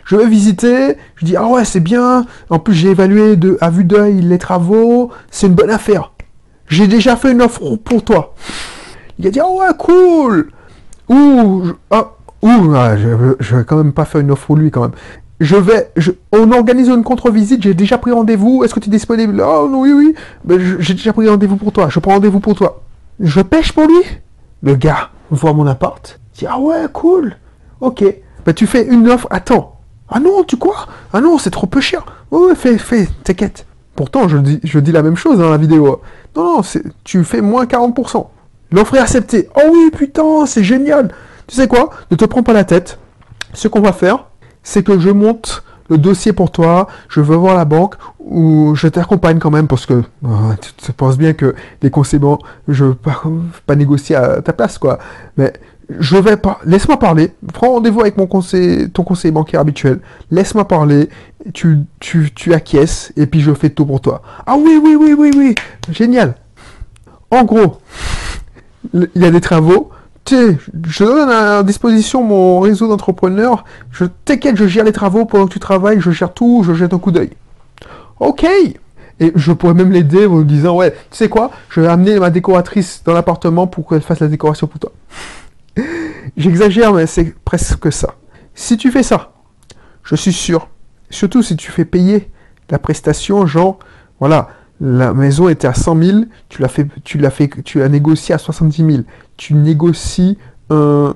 je 0.04 0.14
vais 0.14 0.28
visiter, 0.28 0.96
je 1.16 1.24
dis, 1.24 1.36
ah 1.36 1.46
ouais, 1.46 1.64
c'est 1.64 1.80
bien, 1.80 2.26
en 2.48 2.60
plus 2.60 2.74
j'ai 2.74 2.90
évalué 2.90 3.36
à 3.60 3.70
vue 3.70 3.82
d'œil 3.82 4.20
les 4.20 4.38
travaux, 4.38 5.10
c'est 5.32 5.48
une 5.48 5.54
bonne 5.54 5.70
affaire. 5.70 6.12
J'ai 6.68 6.86
déjà 6.86 7.16
fait 7.16 7.32
une 7.32 7.42
offre 7.42 7.74
pour 7.74 8.04
toi. 8.04 8.34
Il 9.18 9.26
a 9.26 9.30
dit, 9.30 9.40
ah 9.40 9.50
ouais, 9.50 9.74
cool 9.76 10.52
Ouh, 11.08 11.72
ah, 11.90 12.12
ouh, 12.42 12.74
ah, 12.74 12.96
je, 12.96 13.08
je 13.38 13.56
vais 13.56 13.64
quand 13.64 13.76
même 13.76 13.92
pas 13.92 14.04
faire 14.04 14.20
une 14.20 14.30
offre 14.30 14.46
pour 14.46 14.56
lui 14.56 14.70
quand 14.70 14.82
même 14.82 14.92
je 15.40 15.56
vais, 15.56 15.92
on 16.32 16.50
organise 16.52 16.88
une 16.88 17.02
contre-visite, 17.02 17.62
j'ai 17.62 17.74
déjà 17.74 17.98
pris 17.98 18.10
rendez-vous, 18.10 18.64
est-ce 18.64 18.74
que 18.74 18.80
tu 18.80 18.88
es 18.88 18.90
disponible? 18.90 19.42
Oh 19.46 19.68
oui, 19.70 19.92
oui, 19.92 20.14
j'ai 20.78 20.94
déjà 20.94 21.12
pris 21.12 21.28
rendez-vous 21.28 21.56
pour 21.56 21.72
toi, 21.72 21.88
je 21.90 21.98
prends 22.00 22.12
rendez-vous 22.12 22.40
pour 22.40 22.54
toi. 22.54 22.82
Je 23.20 23.40
pêche 23.40 23.72
pour 23.72 23.86
lui? 23.86 24.02
Le 24.62 24.74
gars 24.76 25.10
voit 25.30 25.52
mon 25.52 25.66
appart, 25.66 26.18
dit 26.34 26.46
ah 26.48 26.58
ouais, 26.58 26.86
cool, 26.92 27.36
ok, 27.80 28.04
ben 28.46 28.54
tu 28.54 28.66
fais 28.66 28.86
une 28.86 29.08
offre, 29.08 29.26
attends, 29.30 29.78
ah 30.08 30.20
non, 30.20 30.44
tu 30.44 30.56
quoi 30.56 30.86
Ah 31.12 31.20
non, 31.20 31.36
c'est 31.38 31.50
trop 31.50 31.66
peu 31.66 31.80
cher. 31.80 32.06
Ouais, 32.30 32.54
fais, 32.54 32.78
fais, 32.78 33.08
t'inquiète. 33.24 33.66
Pourtant, 33.94 34.28
je 34.28 34.36
dis, 34.38 34.60
je 34.62 34.78
dis 34.78 34.92
la 34.92 35.02
même 35.02 35.16
chose 35.16 35.38
dans 35.38 35.50
la 35.50 35.56
vidéo. 35.56 36.00
Non, 36.36 36.58
non, 36.58 36.62
tu 37.02 37.24
fais 37.24 37.40
moins 37.40 37.64
40%. 37.64 38.26
L'offre 38.70 38.94
est 38.96 39.00
acceptée. 39.00 39.48
Oh 39.54 39.70
oui, 39.72 39.90
putain, 39.96 40.46
c'est 40.46 40.64
génial. 40.64 41.12
Tu 41.46 41.54
sais 41.54 41.68
quoi? 41.68 41.90
Ne 42.10 42.16
te 42.16 42.24
prends 42.24 42.42
pas 42.42 42.52
la 42.52 42.64
tête. 42.64 42.98
Ce 43.52 43.68
qu'on 43.68 43.80
va 43.80 43.92
faire, 43.92 44.26
c'est 44.62 44.82
que 44.82 44.98
je 44.98 45.10
monte 45.10 45.62
le 45.88 45.98
dossier 45.98 46.32
pour 46.32 46.50
toi, 46.50 46.88
je 47.08 47.20
veux 47.20 47.36
voir 47.36 47.54
la 47.54 47.64
banque, 47.64 47.94
ou 48.18 48.74
je 48.74 48.88
t'accompagne 48.88 49.38
quand 49.38 49.50
même, 49.50 49.68
parce 49.68 49.86
que 49.86 49.94
euh, 49.94 50.52
tu, 50.82 50.92
penses 50.92 51.16
bien 51.16 51.32
que 51.32 51.54
les 51.82 51.90
conseillers, 51.90 52.36
je 52.66 52.86
veux 52.86 52.94
pas, 52.94 53.22
pas 53.66 53.76
négocier 53.76 54.16
à 54.16 54.42
ta 54.42 54.52
place, 54.52 54.78
quoi. 54.78 54.98
Mais 55.36 55.52
je 56.00 56.16
vais 56.16 56.36
pas, 56.36 56.58
laisse-moi 56.64 56.98
parler, 56.98 57.32
prends 57.52 57.70
rendez-vous 57.70 58.00
avec 58.00 58.16
mon 58.16 58.26
conseiller, 58.26 58.88
ton 58.88 59.04
conseiller 59.04 59.30
bancaire 59.30 59.60
habituel, 59.60 60.00
laisse-moi 60.32 60.66
parler, 60.66 61.08
tu, 61.54 61.84
tu 62.00 62.52
acquiesces, 62.52 63.12
et 63.16 63.26
puis 63.26 63.40
je 63.40 63.54
fais 63.54 63.70
tout 63.70 63.86
pour 63.86 64.00
toi. 64.00 64.22
Ah 64.44 64.56
oui, 64.58 64.80
oui, 64.82 64.96
oui, 64.98 65.14
oui, 65.16 65.30
oui, 65.36 65.54
génial. 65.90 66.34
En 67.30 67.44
gros, 67.44 67.78
il 68.94 69.22
y 69.22 69.24
a 69.24 69.30
des 69.30 69.40
travaux, 69.40 69.90
je 70.30 71.04
donne 71.04 71.30
à 71.30 71.62
disposition 71.62 72.22
mon 72.22 72.60
réseau 72.60 72.88
d'entrepreneurs. 72.88 73.64
Je 73.90 74.04
t'inquiète, 74.24 74.56
je 74.56 74.66
gère 74.66 74.84
les 74.84 74.92
travaux 74.92 75.24
pendant 75.24 75.46
que 75.46 75.52
tu 75.52 75.60
travailles, 75.60 76.00
je 76.00 76.10
gère 76.10 76.32
tout, 76.32 76.62
je 76.66 76.74
jette 76.74 76.92
un 76.92 76.98
coup 76.98 77.10
d'œil. 77.10 77.30
Ok. 78.20 78.44
Et 79.18 79.32
je 79.34 79.52
pourrais 79.52 79.74
même 79.74 79.92
l'aider 79.92 80.26
en 80.26 80.42
disant, 80.42 80.76
ouais, 80.76 80.90
tu 80.90 81.16
sais 81.16 81.28
quoi, 81.28 81.50
je 81.70 81.80
vais 81.80 81.88
amener 81.88 82.18
ma 82.18 82.30
décoratrice 82.30 83.02
dans 83.04 83.14
l'appartement 83.14 83.66
pour 83.66 83.88
qu'elle 83.88 84.02
fasse 84.02 84.20
la 84.20 84.28
décoration 84.28 84.66
pour 84.66 84.78
toi. 84.78 84.92
J'exagère, 86.36 86.92
mais 86.92 87.06
c'est 87.06 87.34
presque 87.44 87.90
ça. 87.92 88.14
Si 88.54 88.76
tu 88.76 88.90
fais 88.90 89.02
ça, 89.02 89.32
je 90.02 90.16
suis 90.16 90.32
sûr, 90.32 90.68
surtout 91.08 91.42
si 91.42 91.56
tu 91.56 91.70
fais 91.70 91.84
payer 91.84 92.30
la 92.68 92.78
prestation, 92.78 93.46
genre, 93.46 93.78
voilà, 94.20 94.48
la 94.80 95.14
maison 95.14 95.48
était 95.48 95.66
à 95.66 95.74
100 95.74 96.02
000, 96.02 96.18
tu 96.48 96.60
l'as 96.60 96.68
fait, 96.68 96.86
tu 97.04 97.18
l'as 97.18 97.30
fait, 97.30 97.50
tu 97.64 97.78
l'as 97.78 97.88
négocié 97.88 98.34
à 98.34 98.38
70 98.38 98.76
000. 98.84 99.02
Tu 99.36 99.54
négocies 99.54 100.38
un, 100.70 101.14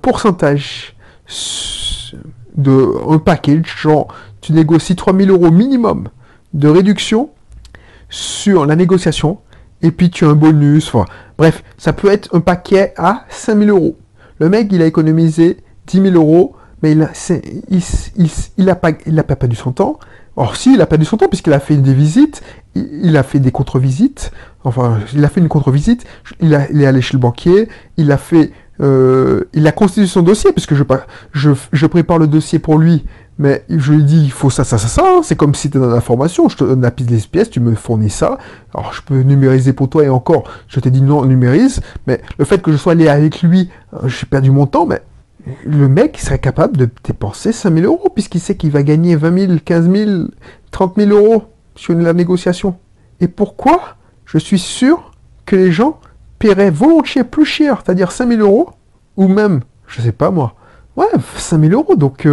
pourcentage 0.00 0.96
de 2.56 3.10
un 3.10 3.18
package, 3.18 3.66
genre 3.80 4.08
tu 4.40 4.52
négocies 4.52 4.96
3 4.96 5.14
000 5.16 5.30
euros 5.30 5.50
minimum 5.50 6.08
de 6.54 6.68
réduction 6.68 7.30
sur 8.08 8.64
la 8.64 8.76
négociation, 8.76 9.38
et 9.82 9.90
puis 9.90 10.10
tu 10.10 10.24
as 10.24 10.28
un 10.28 10.34
bonus. 10.34 10.92
bref, 11.36 11.62
ça 11.76 11.92
peut 11.92 12.10
être 12.10 12.34
un 12.34 12.40
paquet 12.40 12.94
à 12.96 13.24
5 13.28 13.58
000 13.58 13.76
euros. 13.76 13.96
Le 14.38 14.48
mec, 14.48 14.68
il 14.72 14.80
a 14.80 14.86
économisé 14.86 15.58
10 15.88 16.02
000 16.10 16.14
euros, 16.14 16.56
mais 16.82 16.92
il 16.92 17.02
a, 17.02 17.10
il, 17.68 17.82
il, 18.56 18.70
a 18.70 18.74
pas, 18.76 18.92
pas 18.92 19.36
perdu 19.36 19.56
son 19.56 19.72
temps. 19.72 19.98
Or, 20.40 20.54
si, 20.54 20.74
il 20.74 20.80
a 20.80 20.86
perdu 20.86 21.04
son 21.04 21.16
temps 21.16 21.26
puisqu'il 21.26 21.52
a 21.52 21.58
fait 21.58 21.74
des 21.74 21.92
visites, 21.92 22.42
il, 22.76 23.16
a 23.16 23.24
fait 23.24 23.40
des 23.40 23.50
contre-visites, 23.50 24.30
enfin, 24.62 25.00
il 25.12 25.24
a 25.24 25.28
fait 25.28 25.40
une 25.40 25.48
contre-visite, 25.48 26.06
il, 26.40 26.52
est 26.52 26.86
allé 26.86 27.00
chez 27.02 27.14
le 27.14 27.18
banquier, 27.18 27.68
il 27.96 28.12
a 28.12 28.18
fait, 28.18 28.52
euh, 28.80 29.42
il 29.52 29.66
a 29.66 29.72
constitué 29.72 30.06
son 30.06 30.22
dossier 30.22 30.52
puisque 30.52 30.74
je, 30.76 31.86
prépare 31.86 32.18
le 32.20 32.28
dossier 32.28 32.60
pour 32.60 32.78
lui, 32.78 33.04
mais 33.40 33.64
je 33.68 33.92
lui 33.92 34.04
dis, 34.04 34.22
il 34.22 34.30
faut 34.30 34.48
ça, 34.48 34.62
ça, 34.62 34.78
ça, 34.78 34.86
ça, 34.86 35.02
c'est 35.24 35.34
comme 35.34 35.56
si 35.56 35.70
tu 35.70 35.78
dans 35.78 35.88
la 35.88 36.00
formation, 36.00 36.48
je 36.48 36.56
te 36.56 36.62
donne 36.62 36.82
la 36.82 36.92
piste 36.92 37.10
des 37.10 37.18
pièces, 37.18 37.50
tu 37.50 37.58
me 37.58 37.74
fournis 37.74 38.08
ça, 38.08 38.38
alors 38.72 38.92
je 38.92 39.02
peux 39.02 39.22
numériser 39.22 39.72
pour 39.72 39.90
toi 39.90 40.04
et 40.04 40.08
encore, 40.08 40.44
je 40.68 40.78
t'ai 40.78 40.92
dit 40.92 41.02
non, 41.02 41.24
numérise, 41.24 41.80
mais 42.06 42.22
le 42.38 42.44
fait 42.44 42.62
que 42.62 42.70
je 42.70 42.76
sois 42.76 42.92
allé 42.92 43.08
avec 43.08 43.42
lui, 43.42 43.70
euh, 43.92 44.06
j'ai 44.06 44.24
perdu 44.24 44.52
mon 44.52 44.66
temps, 44.66 44.86
mais 44.86 45.02
le 45.64 45.88
mec 45.88 46.18
serait 46.18 46.38
capable 46.38 46.76
de 46.76 46.88
dépenser 47.04 47.52
5000 47.52 47.84
euros, 47.84 48.08
puisqu'il 48.14 48.40
sait 48.40 48.56
qu'il 48.56 48.70
va 48.70 48.82
gagner 48.82 49.16
20 49.16 49.46
000, 49.46 49.58
15 49.64 49.90
000, 49.90 50.10
30 50.70 50.96
000 50.96 51.10
euros 51.10 51.44
sur 51.74 51.94
la 51.94 52.12
négociation. 52.12 52.76
Et 53.20 53.28
pourquoi 53.28 53.96
Je 54.24 54.38
suis 54.38 54.58
sûr 54.58 55.12
que 55.46 55.56
les 55.56 55.72
gens 55.72 56.00
paieraient 56.38 56.70
volontiers 56.70 57.24
plus 57.24 57.44
cher, 57.44 57.82
c'est-à-dire 57.84 58.12
5000 58.12 58.40
euros, 58.40 58.70
ou 59.16 59.28
même, 59.28 59.60
je 59.86 60.02
sais 60.02 60.12
pas 60.12 60.30
moi, 60.30 60.54
ouais, 60.96 61.06
5000 61.36 61.72
euros, 61.74 61.96
donc 61.96 62.28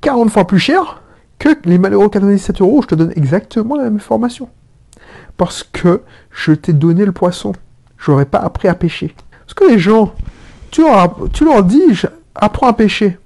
40 0.00 0.26
euh, 0.26 0.30
fois 0.30 0.46
plus 0.46 0.58
cher 0.58 1.02
que 1.38 1.50
les 1.64 1.78
malheureux 1.78 2.08
97 2.08 2.60
euros, 2.60 2.82
je 2.82 2.88
te 2.88 2.94
donne 2.94 3.12
exactement 3.14 3.76
la 3.76 3.84
même 3.84 4.00
formation. 4.00 4.48
Parce 5.36 5.62
que 5.62 6.02
je 6.30 6.52
t'ai 6.52 6.72
donné 6.72 7.04
le 7.04 7.12
poisson. 7.12 7.52
J'aurais 7.98 8.24
pas 8.24 8.38
appris 8.38 8.68
à 8.68 8.74
pêcher. 8.74 9.14
Parce 9.40 9.54
que 9.54 9.70
les 9.70 9.78
gens, 9.78 10.14
tu 10.70 10.82
leur, 10.82 11.16
tu 11.32 11.44
leur 11.44 11.62
dis, 11.62 11.94
apprends 12.38 12.68
à 12.68 12.72
pêcher. 12.72 13.18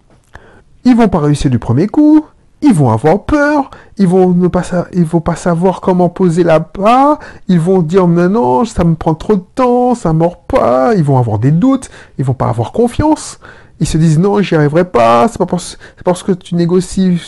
Ils 0.84 0.96
vont 0.96 1.08
pas 1.08 1.18
réussir 1.18 1.50
du 1.50 1.58
premier 1.58 1.86
coup, 1.86 2.24
ils 2.62 2.74
vont 2.74 2.90
avoir 2.90 3.24
peur, 3.24 3.70
ils 3.96 4.06
vont 4.06 4.34
ne 4.34 4.48
pas, 4.48 4.62
ils 4.92 5.04
vont 5.04 5.20
pas 5.20 5.36
savoir 5.36 5.80
comment 5.80 6.08
poser 6.08 6.42
la 6.42 6.58
bas, 6.58 7.18
ils 7.48 7.60
vont 7.60 7.82
dire 7.82 8.06
non, 8.06 8.64
ça 8.64 8.84
me 8.84 8.94
prend 8.94 9.14
trop 9.14 9.36
de 9.36 9.44
temps, 9.54 9.94
ça 9.94 10.12
mord 10.12 10.44
pas, 10.44 10.94
ils 10.94 11.04
vont 11.04 11.18
avoir 11.18 11.38
des 11.38 11.50
doutes, 11.50 11.90
ils 12.18 12.24
vont 12.24 12.34
pas 12.34 12.48
avoir 12.48 12.72
confiance, 12.72 13.40
ils 13.78 13.86
se 13.86 13.96
disent 13.96 14.18
non, 14.18 14.42
j'y 14.42 14.54
arriverai 14.54 14.84
pas, 14.84 15.28
c'est 15.28 15.38
pas 15.38 15.46
parce, 15.46 15.78
parce 16.04 16.22
que 16.22 16.32
tu 16.32 16.54
négocies. 16.54 17.18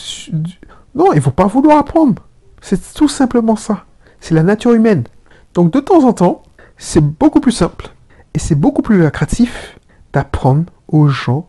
Non, 0.95 1.13
ils 1.13 1.21
vont 1.21 1.31
pas 1.31 1.47
vouloir 1.47 1.79
apprendre. 1.79 2.21
C'est 2.61 2.93
tout 2.93 3.07
simplement 3.07 3.55
ça. 3.55 3.85
C'est 4.19 4.35
la 4.35 4.43
nature 4.43 4.73
humaine. 4.73 5.03
Donc 5.55 5.71
de 5.71 5.79
temps 5.79 6.03
en 6.03 6.13
temps, 6.13 6.43
c'est 6.77 7.03
beaucoup 7.03 7.39
plus 7.39 7.51
simple 7.51 7.89
et 8.35 8.39
c'est 8.39 8.55
beaucoup 8.55 8.81
plus 8.81 9.01
lucratif 9.01 9.79
d'apprendre 10.13 10.65
aux 10.87 11.07
gens 11.07 11.47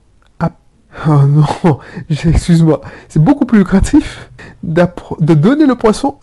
Oh 1.08 1.26
non, 1.26 1.78
excuse-moi. 2.10 2.80
C'est 3.08 3.22
beaucoup 3.22 3.44
plus 3.44 3.58
lucratif 3.58 4.30
de 4.62 5.34
donner 5.34 5.66
le 5.66 5.74
poisson 5.74 6.16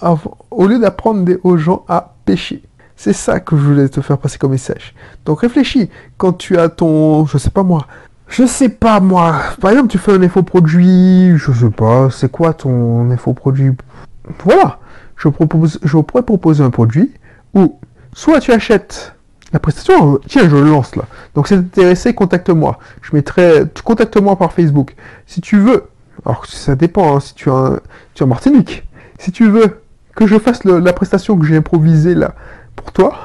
au 0.49 0.67
lieu 0.67 0.79
d'apprendre 0.79 1.31
aux 1.43 1.57
gens 1.57 1.83
à 1.87 2.15
pêcher. 2.25 2.63
C'est 2.95 3.13
ça 3.13 3.39
que 3.39 3.57
je 3.57 3.61
voulais 3.61 3.89
te 3.89 4.01
faire 4.01 4.17
passer 4.17 4.37
comme 4.37 4.51
message. 4.51 4.93
Donc 5.25 5.41
réfléchis, 5.41 5.89
quand 6.17 6.33
tu 6.33 6.57
as 6.57 6.69
ton, 6.69 7.25
je 7.25 7.37
sais 7.37 7.49
pas 7.49 7.63
moi, 7.63 7.87
je 8.27 8.45
sais 8.45 8.69
pas 8.69 8.99
moi, 8.99 9.35
par 9.59 9.71
exemple 9.71 9.89
tu 9.89 9.97
fais 9.97 10.13
un 10.13 10.21
infoproduit, 10.21 11.35
je 11.35 11.51
sais 11.51 11.69
pas, 11.69 12.09
c'est 12.11 12.31
quoi 12.31 12.53
ton 12.53 13.09
infoproduit 13.09 13.71
Voilà, 14.45 14.79
je, 15.17 15.29
propose, 15.29 15.79
je 15.83 15.97
pourrais 15.97 16.23
proposer 16.23 16.63
un 16.63 16.69
produit 16.69 17.11
où 17.53 17.79
soit 18.13 18.39
tu 18.39 18.51
achètes 18.51 19.15
la 19.53 19.59
prestation, 19.59 20.19
tiens, 20.27 20.47
je 20.47 20.55
lance 20.55 20.95
là. 20.95 21.03
Donc 21.35 21.47
si 21.47 21.53
intéressé, 21.53 22.13
contacte-moi. 22.13 22.79
Je 23.01 23.15
mettrai, 23.15 23.63
contacte-moi 23.83 24.37
par 24.37 24.53
Facebook. 24.53 24.95
Si 25.25 25.41
tu 25.41 25.59
veux, 25.59 25.87
alors 26.25 26.45
ça 26.45 26.75
dépend, 26.75 27.17
hein, 27.17 27.19
si 27.19 27.35
tu 27.35 27.49
as, 27.49 27.79
tu 28.13 28.23
as 28.23 28.25
Martinique. 28.25 28.87
Si 29.19 29.31
tu 29.31 29.49
veux 29.49 29.81
que 30.15 30.25
je 30.25 30.39
fasse 30.39 30.63
la 30.63 30.93
prestation 30.93 31.37
que 31.37 31.45
j'ai 31.45 31.57
improvisée 31.57 32.15
là 32.15 32.35
pour 32.75 32.91
toi, 32.91 33.15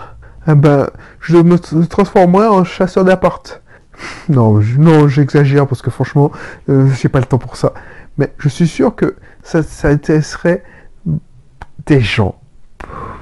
eh 0.49 0.55
ben, 0.55 0.89
je 1.21 1.37
me 1.37 1.59
transformerai 1.87 2.47
en 2.47 2.65
chasseur 2.65 3.05
d'appart. 3.05 3.63
Non, 4.29 4.61
non, 4.79 5.09
j'exagère 5.09 5.67
parce 5.67 5.81
que 5.81 5.91
franchement, 5.91 6.31
euh, 6.69 6.87
j'ai 7.01 7.09
pas 7.09 7.19
le 7.19 7.25
temps 7.25 7.39
pour 7.39 7.57
ça. 7.57 7.73
Mais 8.19 8.31
je 8.37 8.51
suis 8.51 8.69
sûr 8.69 8.95
que 8.95 9.17
ça, 9.43 9.63
ça 9.63 9.89
intéresserait 9.89 10.63
des 11.87 12.01
gens 12.01 12.39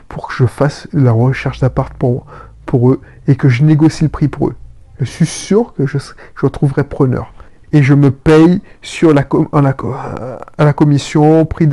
pour 0.09 0.29
que 0.29 0.35
je 0.35 0.47
fasse 0.47 0.89
la 0.93 1.13
recherche 1.13 1.61
d'appart 1.61 1.95
pour, 1.95 2.27
pour 2.65 2.91
eux 2.91 3.01
et 3.27 3.37
que 3.37 3.49
je 3.49 3.63
négocie 3.63 4.05
le 4.05 4.11
prix 4.11 4.29
pour 4.29 4.49
eux. 4.49 4.55
Je 5.01 5.05
suis 5.05 5.27
sûr 5.27 5.75
que 5.75 5.87
je, 5.87 5.99
je 5.99 6.47
trouverai 6.47 6.85
preneur. 6.85 7.33
Et 7.73 7.83
je 7.83 7.95
me 7.95 8.11
paye 8.13 8.63
sur 8.83 9.13
la, 9.13 9.27
la, 9.53 9.75
à 10.59 10.65
la 10.65 10.73
commission, 10.73 11.45
prix, 11.45 11.69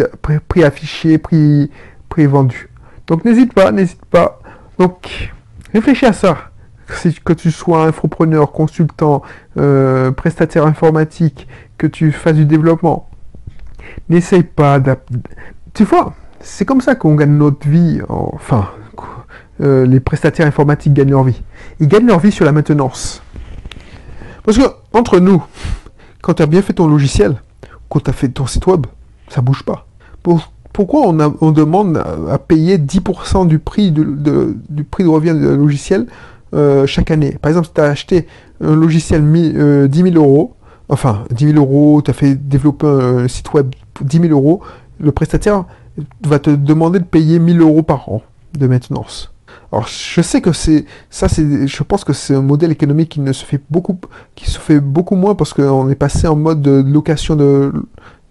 prix, 0.48 0.64
affiché, 0.64 1.18
prix, 1.20 1.70
prix 2.10 2.26
vendu. 2.26 2.70
Donc 3.08 3.24
n'hésite 3.24 3.54
pas, 3.54 3.72
n'hésite 3.72 4.04
pas. 4.06 4.40
Donc 4.80 5.32
réfléchis 5.74 6.06
à 6.06 6.14
ça. 6.14 6.38
Que 7.24 7.32
tu 7.32 7.52
sois 7.52 7.86
infopreneur, 7.86 8.52
consultant, 8.52 9.22
euh, 9.58 10.12
prestataire 10.12 10.66
informatique, 10.66 11.48
que 11.78 11.88
tu 11.88 12.12
fasses 12.12 12.36
du 12.36 12.46
développement. 12.46 13.10
N'essaye 14.10 14.44
pas 14.44 14.80
d'adapter. 14.80 15.20
Tu 15.74 15.86
vois, 15.86 16.14
c'est 16.42 16.66
comme 16.66 16.82
ça 16.82 16.96
qu'on 16.96 17.16
gagne 17.16 17.38
notre 17.38 17.66
vie. 17.68 18.02
Enfin, 18.10 18.70
euh, 19.62 19.86
les 19.86 20.00
prestataires 20.00 20.48
informatiques 20.48 20.94
gagnent 20.94 21.12
leur 21.12 21.24
vie 21.24 21.42
Ils 21.80 21.88
gagnent 21.88 22.08
leur 22.08 22.20
vie 22.20 22.32
sur 22.32 22.46
la 22.46 22.52
maintenance. 22.52 23.22
Parce 24.44 24.58
que, 24.58 24.64
entre 24.94 25.20
nous, 25.20 25.44
quand 26.22 26.36
tu 26.36 26.44
as 26.44 26.48
bien 26.48 26.62
fait 26.62 26.74
ton 26.74 26.88
logiciel, 26.88 27.42
quand 27.90 28.00
tu 28.00 28.10
as 28.10 28.14
fait 28.14 28.30
ton 28.30 28.48
site 28.48 28.66
web, 28.68 28.88
ça 29.30 29.42
bouge 29.42 29.64
pas. 29.64 29.88
pourquoi 30.74 31.02
on, 31.08 31.52
demande 31.52 31.98
à, 32.30 32.38
payer 32.38 32.78
10% 32.78 33.48
du 33.48 33.60
prix 33.60 33.92
de, 33.92 34.56
du 34.70 34.84
prix 34.84 35.04
de 35.04 35.10
revient 35.10 35.36
logiciel 35.36 36.08
euh, 36.54 36.88
chaque 36.88 37.12
année? 37.12 37.38
Par 37.42 37.50
exemple, 37.50 37.68
si 37.68 37.74
tu 37.74 37.82
as 37.82 37.86
acheté 37.86 38.28
un 38.64 38.76
logiciel 38.76 39.22
10 39.24 39.52
000 39.54 39.58
euh, 39.58 40.16
euros, 40.16 40.56
enfin 40.90 41.24
10 41.32 41.54
000 41.54 41.58
euros, 41.58 42.02
tu 42.02 42.10
as 42.10 42.14
fait 42.14 42.36
développer 42.36 42.88
un 42.88 43.28
site 43.28 43.54
web 43.54 43.72
pour 43.94 44.06
10 44.06 44.22
000 44.22 44.32
euros, 44.32 44.62
le 45.00 45.12
prestataire 45.12 45.66
va 46.24 46.40
te 46.40 46.50
demander 46.50 47.00
de 47.00 47.06
payer 47.06 47.40
1000 47.40 47.62
euros 47.62 47.84
par 47.84 48.10
an 48.10 48.22
de 48.58 48.68
maintenance. 48.68 49.32
Alors 49.72 49.88
je 49.88 50.22
sais 50.22 50.42
que 50.42 50.52
c'est 50.52 50.86
ça 51.10 51.30
c'est 51.30 51.68
je 51.68 51.84
pense 51.84 52.04
que 52.04 52.14
c'est 52.14 52.36
un 52.36 52.42
modèle 52.42 52.72
économique 52.72 53.10
qui 53.10 53.22
ne 53.22 53.32
se 53.32 53.46
fait 53.46 53.62
beaucoup 53.70 53.98
qui 54.36 54.50
se 54.50 54.60
fait 54.60 54.80
beaucoup 54.80 55.16
moins 55.16 55.34
parce 55.34 55.54
qu'on 55.54 55.90
est 55.90 55.96
passé 55.96 56.28
en 56.28 56.36
mode 56.36 56.62
de 56.62 56.84
location 56.86 57.36
de, 57.36 57.72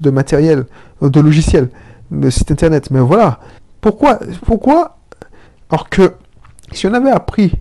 de 0.00 0.10
matériel, 0.10 0.66
de 1.00 1.20
logiciel, 1.20 1.70
de 2.10 2.28
site 2.28 2.50
internet. 2.50 2.90
Mais 2.90 3.00
voilà. 3.00 3.40
Pourquoi 3.80 4.18
pourquoi 4.44 4.98
alors 5.70 5.88
que 5.88 6.14
si 6.72 6.86
on 6.86 6.94
avait 6.94 7.10
appris 7.10 7.52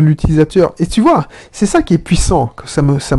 l'utilisateur. 0.00 0.74
Et 0.78 0.86
tu 0.86 1.00
vois, 1.00 1.26
c'est 1.52 1.66
ça 1.66 1.82
qui 1.82 1.94
est 1.94 1.98
puissant, 1.98 2.52
que 2.56 2.68
ça 2.68 2.82
me, 2.82 2.98
ça 2.98 3.16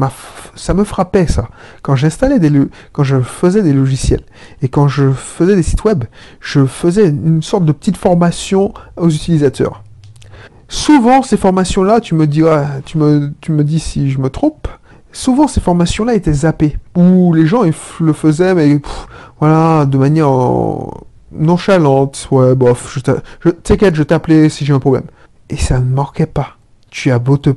ça 0.56 0.74
me 0.74 0.84
frappait 0.84 1.28
ça. 1.28 1.50
Quand 1.82 1.96
j'installais 1.96 2.40
des, 2.40 2.52
quand 2.92 3.04
je 3.04 3.22
faisais 3.22 3.62
des 3.62 3.74
logiciels 3.74 4.24
et 4.62 4.70
quand 4.70 4.88
je 4.88 5.12
faisais 5.12 5.56
des 5.56 5.64
sites 5.64 5.84
web, 5.84 6.06
je 6.40 6.66
faisais 6.66 7.08
une 7.10 7.44
sorte 7.44 7.66
de 7.66 7.72
petite 7.72 7.98
formation 7.98 8.74
aux 8.96 9.10
utilisateurs. 9.10 9.84
Souvent, 10.68 11.24
ces 11.24 11.38
formations-là, 11.38 12.02
tu 12.02 12.16
me 12.16 12.28
diras, 12.28 12.82
tu 12.86 12.98
me, 12.98 13.34
tu 13.42 13.52
me 13.52 13.64
dis 13.64 13.80
si 13.80 14.10
je 14.10 14.20
me 14.20 14.30
trompe. 14.30 14.68
Souvent, 15.12 15.48
ces 15.48 15.62
formations-là 15.62 16.14
étaient 16.16 16.34
zappées, 16.34 16.78
où 16.96 17.34
les 17.34 17.46
gens 17.46 17.64
ils 17.64 17.74
le 18.02 18.14
faisaient, 18.14 18.54
mais 18.54 18.80
voilà, 19.40 19.86
de 19.86 19.98
manière 19.98 20.30
nonchalante. 21.32 22.28
Ouais, 22.32 22.54
bof, 22.56 23.00
t'inquiète, 23.64 23.96
je 23.96 24.04
t'appelais 24.04 24.50
si 24.50 24.66
j'ai 24.66 24.74
un 24.74 24.80
problème. 24.80 25.06
Et 25.50 25.58
ça 25.58 25.80
ne 25.80 25.86
manquait 25.86 26.26
pas 26.26 26.58
tu 26.90 27.12
as 27.12 27.20
beau 27.20 27.38
te, 27.38 27.52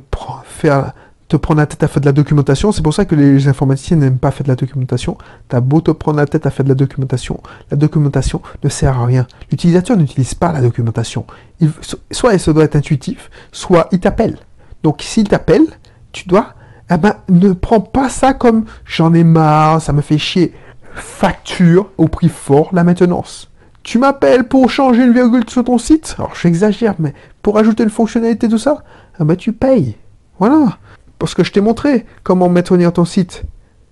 faire, 0.45 0.93
te 1.31 1.37
prendre 1.37 1.61
la 1.61 1.65
tête 1.65 1.81
à 1.81 1.87
faire 1.87 2.01
de 2.01 2.05
la 2.05 2.11
documentation, 2.11 2.73
c'est 2.73 2.81
pour 2.81 2.93
ça 2.93 3.05
que 3.05 3.15
les 3.15 3.47
informaticiens 3.47 3.95
n'aiment 3.95 4.17
pas 4.17 4.31
faire 4.31 4.43
de 4.43 4.49
la 4.49 4.57
documentation. 4.57 5.17
Tu 5.49 5.55
as 5.55 5.61
beau 5.61 5.79
te 5.79 5.91
prendre 5.91 6.17
la 6.17 6.25
tête 6.25 6.45
à 6.45 6.49
faire 6.49 6.65
de 6.65 6.69
la 6.69 6.75
documentation, 6.75 7.39
la 7.69 7.77
documentation 7.77 8.41
ne 8.61 8.67
sert 8.67 8.99
à 8.99 9.05
rien. 9.05 9.25
L'utilisateur 9.49 9.95
n'utilise 9.95 10.33
pas 10.33 10.51
la 10.51 10.59
documentation. 10.59 11.25
Il, 11.61 11.71
soit 12.11 12.37
ça 12.37 12.51
doit 12.51 12.65
être 12.65 12.75
intuitif, 12.75 13.29
soit 13.53 13.87
il 13.93 14.01
t'appelle. 14.01 14.39
Donc 14.83 15.01
s'il 15.03 15.29
t'appelle, 15.29 15.65
tu 16.11 16.27
dois, 16.27 16.53
eh 16.89 16.97
ben, 16.97 17.15
ne 17.29 17.53
prends 17.53 17.79
pas 17.79 18.09
ça 18.09 18.33
comme 18.33 18.65
j'en 18.83 19.13
ai 19.13 19.23
marre, 19.23 19.81
ça 19.81 19.93
me 19.93 20.01
fait 20.01 20.17
chier. 20.17 20.53
Facture 20.93 21.91
au 21.97 22.09
prix 22.09 22.27
fort 22.27 22.71
la 22.73 22.83
maintenance. 22.83 23.49
Tu 23.83 23.99
m'appelles 23.99 24.43
pour 24.43 24.69
changer 24.69 25.05
une 25.05 25.13
virgule 25.13 25.49
sur 25.49 25.63
ton 25.63 25.77
site? 25.77 26.13
Alors 26.17 26.35
j'exagère, 26.35 26.95
mais 26.99 27.13
pour 27.41 27.57
ajouter 27.57 27.83
une 27.83 27.89
fonctionnalité, 27.89 28.49
tout 28.49 28.57
ça? 28.57 28.83
Ah 29.17 29.23
bah 29.23 29.37
tu 29.37 29.53
payes. 29.53 29.95
Voilà. 30.37 30.77
Parce 31.21 31.35
que 31.35 31.43
je 31.43 31.51
t'ai 31.51 31.61
montré 31.61 32.07
comment 32.23 32.49
maintenir 32.49 32.91
ton 32.91 33.05
site. 33.05 33.43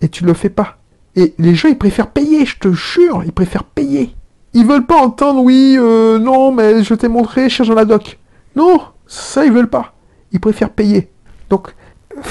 Et 0.02 0.10
tu 0.10 0.26
le 0.26 0.34
fais 0.34 0.50
pas. 0.50 0.78
Et 1.16 1.36
les 1.38 1.54
gens, 1.54 1.68
ils 1.68 1.78
préfèrent 1.78 2.10
payer, 2.10 2.44
je 2.44 2.58
te 2.58 2.72
jure, 2.72 3.22
ils 3.24 3.32
préfèrent 3.32 3.66
payer. 3.66 4.16
Ils 4.56 4.66
veulent 4.66 4.88
pas 4.88 4.98
entendre, 5.00 5.44
oui, 5.44 5.78
euh, 5.80 6.18
non, 6.18 6.52
mais 6.52 6.84
je 6.84 6.96
t'ai 6.96 7.08
montré, 7.08 7.48
cherche 7.48 7.70
dans 7.70 7.76
la 7.76 7.86
doc. 7.86 8.18
Non, 8.56 8.82
ça, 9.06 9.46
ils 9.46 9.52
veulent 9.52 9.70
pas. 9.70 9.94
Ils 10.32 10.40
préfèrent 10.40 10.72
payer. 10.72 11.12
Donc, 11.52 11.76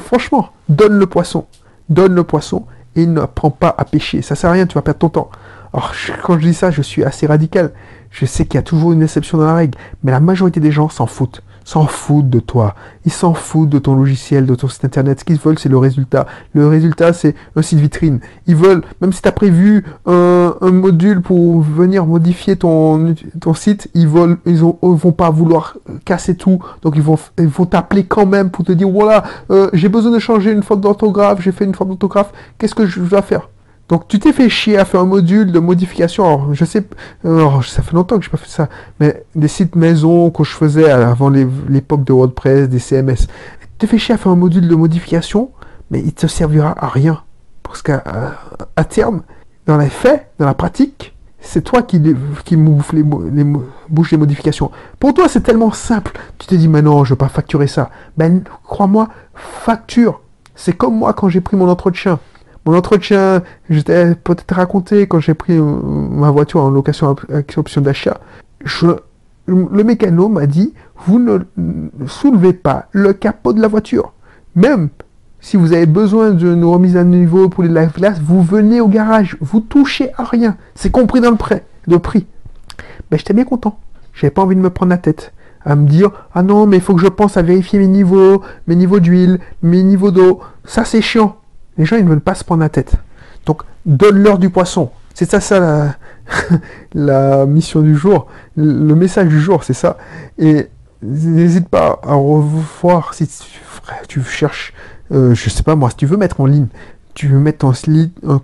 franchement, 0.00 0.50
donne 0.68 0.98
le 0.98 1.06
poisson. 1.06 1.46
Donne 1.88 2.14
le 2.14 2.24
poisson 2.24 2.66
et 2.96 3.06
ne 3.06 3.22
prends 3.22 3.50
pas 3.50 3.74
à 3.78 3.86
pêcher. 3.86 4.20
Ça 4.20 4.34
sert 4.34 4.50
à 4.50 4.52
rien, 4.52 4.66
tu 4.66 4.74
vas 4.74 4.82
perdre 4.82 4.98
ton 4.98 5.08
temps. 5.08 5.30
Alors, 5.72 5.94
quand 6.22 6.38
je 6.38 6.48
dis 6.48 6.54
ça, 6.54 6.70
je 6.70 6.82
suis 6.82 7.02
assez 7.02 7.26
radical. 7.26 7.72
Je 8.10 8.26
sais 8.26 8.44
qu'il 8.44 8.56
y 8.56 8.58
a 8.58 8.62
toujours 8.62 8.92
une 8.92 9.02
exception 9.02 9.38
dans 9.38 9.46
la 9.46 9.54
règle, 9.54 9.78
mais 10.02 10.12
la 10.12 10.20
majorité 10.20 10.60
des 10.60 10.70
gens 10.70 10.90
s'en 10.90 11.06
foutent 11.06 11.42
s'en 11.64 11.86
foutent 11.86 12.30
de 12.30 12.40
toi. 12.40 12.74
Ils 13.04 13.12
s'en 13.12 13.34
foutent 13.34 13.70
de 13.70 13.78
ton 13.78 13.94
logiciel, 13.94 14.46
de 14.46 14.54
ton 14.54 14.68
site 14.68 14.84
internet. 14.84 15.20
Ce 15.20 15.24
qu'ils 15.24 15.38
veulent, 15.38 15.58
c'est 15.58 15.68
le 15.68 15.78
résultat. 15.78 16.26
Le 16.52 16.68
résultat, 16.68 17.12
c'est 17.12 17.34
un 17.56 17.62
site 17.62 17.78
vitrine. 17.78 18.20
Ils 18.46 18.56
veulent, 18.56 18.82
même 19.00 19.12
si 19.12 19.22
tu 19.22 19.28
as 19.28 19.32
prévu 19.32 19.84
un, 20.06 20.54
module 20.62 21.22
pour 21.22 21.60
venir 21.60 22.06
modifier 22.06 22.56
ton, 22.56 23.14
ton 23.40 23.54
site, 23.54 23.88
ils 23.94 24.08
veulent, 24.08 24.38
ils, 24.46 24.58
vont 24.58 25.12
pas 25.12 25.30
vouloir 25.30 25.76
casser 26.04 26.36
tout. 26.36 26.58
Donc 26.82 26.94
ils 26.96 27.02
vont, 27.02 27.18
ils 27.38 27.48
vont 27.48 27.66
t'appeler 27.66 28.04
quand 28.04 28.26
même 28.26 28.50
pour 28.50 28.64
te 28.64 28.72
dire, 28.72 28.88
voilà, 28.88 29.24
euh, 29.50 29.70
j'ai 29.72 29.88
besoin 29.88 30.12
de 30.12 30.18
changer 30.18 30.52
une 30.52 30.62
faute 30.62 30.80
d'orthographe, 30.80 31.40
j'ai 31.40 31.52
fait 31.52 31.64
une 31.64 31.74
faute 31.74 31.88
d'orthographe, 31.88 32.32
qu'est-ce 32.58 32.74
que 32.74 32.86
je 32.86 33.00
dois 33.00 33.22
faire? 33.22 33.48
Donc 33.88 34.08
tu 34.08 34.18
t'es 34.18 34.32
fait 34.32 34.48
chier 34.48 34.78
à 34.78 34.84
faire 34.84 35.00
un 35.00 35.06
module 35.06 35.52
de 35.52 35.58
modification. 35.58 36.24
Alors 36.24 36.52
je 36.54 36.64
sais, 36.64 36.84
ça 37.22 37.82
fait 37.82 37.92
longtemps 37.92 38.18
que 38.18 38.24
je 38.24 38.28
n'ai 38.28 38.32
pas 38.32 38.38
fait 38.38 38.48
ça, 38.48 38.68
mais 38.98 39.24
des 39.34 39.48
sites 39.48 39.76
maison 39.76 40.30
que 40.30 40.42
je 40.42 40.52
faisais 40.52 40.90
avant 40.90 41.28
l'époque 41.28 42.04
de 42.04 42.12
WordPress, 42.12 42.68
des 42.68 42.78
CMS. 42.78 43.26
Tu 43.26 43.68
t'es 43.78 43.86
fait 43.86 43.98
chier 43.98 44.14
à 44.14 44.18
faire 44.18 44.32
un 44.32 44.36
module 44.36 44.68
de 44.68 44.74
modification, 44.74 45.50
mais 45.90 46.00
il 46.00 46.12
te 46.12 46.26
servira 46.26 46.74
à 46.78 46.88
rien. 46.88 47.22
Parce 47.62 47.82
qu'à 47.82 48.34
terme, 48.88 49.22
dans 49.66 49.76
les 49.76 49.90
faits, 49.90 50.30
dans 50.38 50.46
la 50.46 50.54
pratique, 50.54 51.14
c'est 51.40 51.62
toi 51.62 51.82
qui, 51.82 51.98
les, 51.98 52.14
bouches 52.14 54.10
les 54.10 54.16
modifications. 54.16 54.70
Pour 54.98 55.12
toi, 55.12 55.28
c'est 55.28 55.42
tellement 55.42 55.72
simple. 55.72 56.12
Tu 56.38 56.46
te 56.46 56.54
dis, 56.54 56.68
mais 56.68 56.80
non, 56.80 57.04
je 57.04 57.10
ne 57.10 57.14
veux 57.14 57.18
pas 57.18 57.28
facturer 57.28 57.66
ça. 57.66 57.90
Ben, 58.16 58.42
crois-moi, 58.64 59.08
facture. 59.34 60.20
C'est 60.54 60.72
comme 60.72 60.96
moi 60.96 61.12
quand 61.12 61.28
j'ai 61.28 61.40
pris 61.40 61.56
mon 61.56 61.68
entretien. 61.68 62.18
Mon 62.66 62.74
entretien, 62.74 63.42
je 63.68 63.80
t'ai 63.80 64.14
peut-être 64.14 64.54
raconté 64.54 65.06
quand 65.06 65.20
j'ai 65.20 65.34
pris 65.34 65.56
euh, 65.56 65.62
ma 65.62 66.30
voiture 66.30 66.60
en 66.60 66.70
location 66.70 67.14
avec 67.28 67.54
option 67.58 67.80
d'achat. 67.80 68.20
le 69.46 69.84
mécano 69.84 70.28
m'a 70.28 70.46
dit, 70.46 70.72
vous 71.06 71.18
ne 71.18 71.40
soulevez 72.06 72.54
pas 72.54 72.86
le 72.92 73.12
capot 73.12 73.52
de 73.52 73.60
la 73.60 73.68
voiture. 73.68 74.12
Même 74.56 74.88
si 75.40 75.58
vous 75.58 75.74
avez 75.74 75.84
besoin 75.84 76.30
d'une 76.30 76.64
remise 76.64 76.96
à 76.96 77.04
niveau 77.04 77.50
pour 77.50 77.64
les 77.64 77.68
live 77.68 77.92
glass, 77.92 78.18
vous 78.18 78.42
venez 78.42 78.80
au 78.80 78.88
garage, 78.88 79.36
vous 79.40 79.60
touchez 79.60 80.10
à 80.16 80.24
rien. 80.24 80.56
C'est 80.74 80.90
compris 80.90 81.20
dans 81.20 81.30
le 81.30 81.36
prêt, 81.36 81.66
le 81.86 81.98
prix. 81.98 82.26
Ben, 83.10 83.18
j'étais 83.18 83.34
bien 83.34 83.44
content. 83.44 83.78
J'avais 84.14 84.30
pas 84.30 84.40
envie 84.40 84.56
de 84.56 84.60
me 84.62 84.70
prendre 84.70 84.90
la 84.90 84.98
tête 84.98 85.34
à 85.66 85.76
me 85.76 85.86
dire 85.86 86.10
ah 86.34 86.42
non 86.42 86.66
mais 86.66 86.76
il 86.76 86.82
faut 86.82 86.94
que 86.94 87.00
je 87.00 87.08
pense 87.08 87.36
à 87.36 87.42
vérifier 87.42 87.78
mes 87.78 87.88
niveaux, 87.88 88.42
mes 88.66 88.76
niveaux 88.76 89.00
d'huile, 89.00 89.38
mes 89.62 89.82
niveaux 89.82 90.10
d'eau. 90.10 90.40
Ça 90.64 90.84
c'est 90.84 91.02
chiant. 91.02 91.36
Les 91.78 91.84
gens, 91.84 91.96
ils 91.96 92.04
ne 92.04 92.10
veulent 92.10 92.20
pas 92.20 92.34
se 92.34 92.44
prendre 92.44 92.62
la 92.62 92.68
tête. 92.68 92.94
Donc, 93.46 93.62
donne-leur 93.86 94.38
du 94.38 94.50
poisson. 94.50 94.90
C'est 95.14 95.30
ça, 95.30 95.40
ça, 95.40 95.96
la, 96.94 97.46
mission 97.46 97.80
du 97.80 97.96
jour. 97.96 98.26
Le 98.56 98.94
message 98.94 99.28
du 99.28 99.40
jour, 99.40 99.64
c'est 99.64 99.74
ça. 99.74 99.96
Et 100.38 100.68
n'hésite 101.02 101.68
pas 101.68 102.00
à 102.02 102.14
revoir 102.14 103.14
si 103.14 103.28
tu, 104.08 104.22
cherches, 104.22 104.72
euh, 105.12 105.34
je 105.34 105.50
sais 105.50 105.62
pas 105.62 105.76
moi, 105.76 105.90
si 105.90 105.96
tu 105.96 106.06
veux 106.06 106.16
mettre 106.16 106.40
en 106.40 106.46
ligne, 106.46 106.66
tu 107.14 107.28
veux 107.28 107.38
mettre 107.38 107.66
en 107.66 107.72
un, 108.24 108.40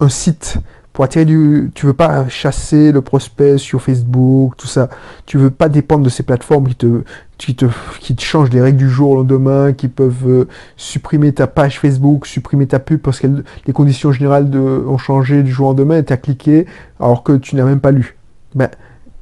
un 0.00 0.08
site 0.08 0.58
pour 0.92 1.04
attirer 1.04 1.24
du, 1.24 1.70
tu 1.74 1.86
veux 1.86 1.94
pas 1.94 2.28
chasser 2.28 2.92
le 2.92 3.00
prospect 3.00 3.56
sur 3.56 3.80
Facebook, 3.80 4.56
tout 4.56 4.66
ça. 4.66 4.90
Tu 5.24 5.38
veux 5.38 5.50
pas 5.50 5.68
dépendre 5.68 6.04
de 6.04 6.10
ces 6.10 6.22
plateformes 6.22 6.68
qui 6.68 6.74
te, 6.74 7.02
qui 7.38 7.54
te, 7.54 7.64
qui 8.00 8.14
te 8.14 8.22
changent 8.22 8.50
les 8.50 8.60
règles 8.60 8.78
du 8.78 8.90
jour 8.90 9.12
au 9.12 9.16
lendemain, 9.16 9.72
qui 9.72 9.88
peuvent 9.88 10.28
euh, 10.28 10.48
supprimer 10.76 11.32
ta 11.32 11.46
page 11.46 11.80
Facebook, 11.80 12.26
supprimer 12.26 12.66
ta 12.66 12.78
pub 12.78 13.00
parce 13.00 13.20
que 13.20 13.26
les 13.66 13.72
conditions 13.72 14.12
générales 14.12 14.54
ont 14.54 14.98
changé 14.98 15.42
du 15.42 15.50
jour 15.50 15.68
au 15.68 15.70
lendemain 15.70 15.98
et 15.98 16.04
tu 16.04 16.12
as 16.12 16.18
cliqué 16.18 16.66
alors 17.00 17.22
que 17.22 17.32
tu 17.32 17.56
n'as 17.56 17.64
même 17.64 17.80
pas 17.80 17.90
lu. 17.90 18.18
Ben, 18.54 18.68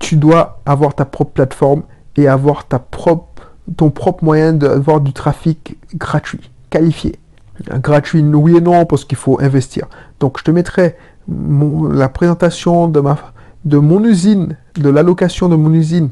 tu 0.00 0.16
dois 0.16 0.60
avoir 0.66 0.94
ta 0.94 1.04
propre 1.04 1.30
plateforme 1.32 1.82
et 2.16 2.26
avoir 2.26 2.66
ta 2.66 2.80
propre, 2.80 3.52
ton 3.76 3.90
propre 3.90 4.24
moyen 4.24 4.52
d'avoir 4.52 5.00
du 5.00 5.12
trafic 5.12 5.78
gratuit, 5.94 6.50
qualifié. 6.68 7.16
Gratuit, 7.74 8.22
oui 8.22 8.56
et 8.56 8.60
non, 8.60 8.86
parce 8.86 9.04
qu'il 9.04 9.18
faut 9.18 9.38
investir. 9.40 9.86
Donc 10.18 10.38
je 10.38 10.44
te 10.44 10.50
mettrai 10.50 10.96
la 11.28 12.08
présentation 12.08 12.88
de, 12.88 13.00
ma, 13.00 13.16
de 13.64 13.78
mon 13.78 14.04
usine, 14.04 14.56
de 14.74 14.88
l'allocation 14.88 15.48
de 15.48 15.56
mon 15.56 15.72
usine 15.72 16.10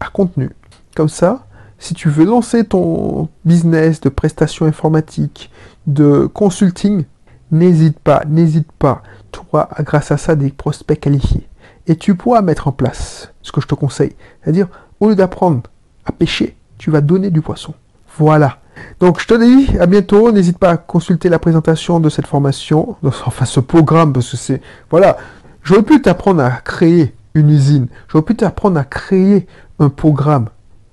à 0.00 0.08
contenu. 0.08 0.50
Comme 0.94 1.08
ça, 1.08 1.46
si 1.78 1.94
tu 1.94 2.08
veux 2.08 2.24
lancer 2.24 2.64
ton 2.64 3.28
business 3.44 4.00
de 4.00 4.08
prestations 4.08 4.66
informatiques, 4.66 5.50
de 5.86 6.26
consulting, 6.26 7.04
n'hésite 7.50 7.98
pas, 7.98 8.22
n'hésite 8.28 8.70
pas. 8.72 9.02
Tu 9.32 9.40
auras 9.52 9.68
grâce 9.80 10.12
à 10.12 10.16
ça 10.16 10.36
des 10.36 10.50
prospects 10.50 11.00
qualifiés. 11.00 11.48
Et 11.86 11.96
tu 11.96 12.14
pourras 12.14 12.42
mettre 12.42 12.68
en 12.68 12.72
place 12.72 13.32
ce 13.42 13.50
que 13.50 13.60
je 13.60 13.66
te 13.66 13.74
conseille. 13.74 14.14
C'est-à-dire, 14.42 14.68
au 15.00 15.08
lieu 15.08 15.16
d'apprendre 15.16 15.62
à 16.04 16.12
pêcher, 16.12 16.56
tu 16.78 16.90
vas 16.90 17.00
donner 17.00 17.30
du 17.30 17.40
poisson. 17.40 17.74
Voilà. 18.16 18.59
Donc 19.00 19.20
je 19.20 19.26
te 19.26 19.34
dis 19.34 19.78
à 19.78 19.86
bientôt. 19.86 20.32
N'hésite 20.32 20.58
pas 20.58 20.70
à 20.70 20.76
consulter 20.76 21.28
la 21.28 21.38
présentation 21.38 22.00
de 22.00 22.08
cette 22.08 22.26
formation, 22.26 22.96
enfin 23.02 23.44
ce 23.44 23.60
programme, 23.60 24.12
parce 24.12 24.30
que 24.30 24.36
c'est 24.36 24.60
voilà. 24.90 25.16
J'aurais 25.62 25.82
pu 25.82 26.00
t'apprendre 26.00 26.42
à 26.42 26.50
créer 26.50 27.14
une 27.34 27.50
usine. 27.50 27.88
J'aurais 28.08 28.24
pu 28.24 28.34
t'apprendre 28.34 28.78
à 28.78 28.84
créer 28.84 29.46
un 29.78 29.88
programme. 29.88 30.48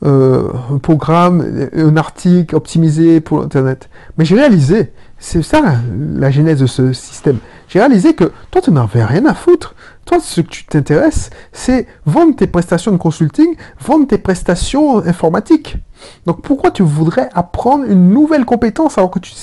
Euh, 0.05 0.49
un 0.71 0.77
programme, 0.77 1.69
un 1.73 1.97
article 1.97 2.55
optimisé 2.55 3.19
pour 3.19 3.41
Internet. 3.41 3.89
Mais 4.17 4.25
j'ai 4.25 4.35
réalisé, 4.35 4.93
c'est 5.17 5.41
ça 5.41 5.61
la 5.89 6.29
genèse 6.29 6.59
de 6.59 6.67
ce 6.67 6.93
système. 6.93 7.37
J'ai 7.67 7.79
réalisé 7.79 8.13
que 8.13 8.31
toi, 8.51 8.61
tu 8.61 8.69
n'en 8.69 8.83
avais 8.83 9.03
rien 9.03 9.25
à 9.25 9.33
foutre. 9.33 9.73
Toi, 10.05 10.19
ce 10.19 10.41
que 10.41 10.47
tu 10.47 10.65
t'intéresses, 10.65 11.31
c'est 11.51 11.87
vendre 12.05 12.35
tes 12.35 12.45
prestations 12.45 12.91
de 12.91 12.97
consulting, 12.97 13.55
vendre 13.81 14.05
tes 14.05 14.19
prestations 14.19 15.03
informatiques. 15.03 15.77
Donc 16.25 16.41
pourquoi 16.41 16.71
tu 16.71 16.83
voudrais 16.83 17.29
apprendre 17.33 17.85
une 17.85 18.09
nouvelle 18.09 18.45
compétence 18.45 18.97
alors 18.97 19.11
que 19.11 19.19
tu, 19.19 19.33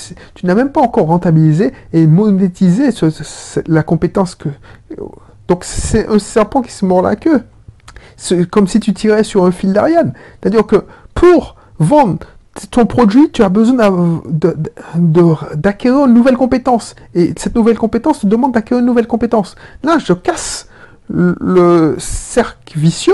n'as 0.43 0.55
même 0.55 0.71
pas 0.71 0.81
encore 0.81 1.07
rentabilisé 1.07 1.73
et 1.93 2.07
monétisé 2.07 2.89
la 3.67 3.83
compétence 3.83 4.35
que... 4.35 4.49
Donc 5.47 5.63
c'est 5.63 6.07
un 6.07 6.19
serpent 6.19 6.61
qui 6.61 6.71
se 6.71 6.85
mord 6.85 7.01
la 7.01 7.15
queue. 7.15 7.41
C'est 8.17 8.49
comme 8.49 8.67
si 8.67 8.79
tu 8.79 8.93
tirais 8.93 9.23
sur 9.23 9.45
un 9.45 9.51
fil 9.51 9.73
d'Ariane. 9.73 10.13
C'est-à-dire 10.41 10.65
que 10.65 10.85
pour 11.13 11.55
vendre 11.79 12.25
ton 12.71 12.85
produit, 12.85 13.29
tu 13.31 13.43
as 13.43 13.49
besoin 13.49 14.21
d'acquérir 15.55 16.05
une 16.05 16.13
nouvelle 16.13 16.37
compétence. 16.37 16.95
Et 17.13 17.33
cette 17.37 17.55
nouvelle 17.55 17.77
compétence 17.77 18.21
te 18.21 18.27
demande 18.27 18.53
d'acquérir 18.53 18.79
une 18.79 18.85
nouvelle 18.85 19.07
compétence. 19.07 19.55
Là, 19.83 19.97
je 19.97 20.13
casse 20.13 20.69
le 21.09 21.95
cercle 21.99 22.79
vicieux 22.79 23.13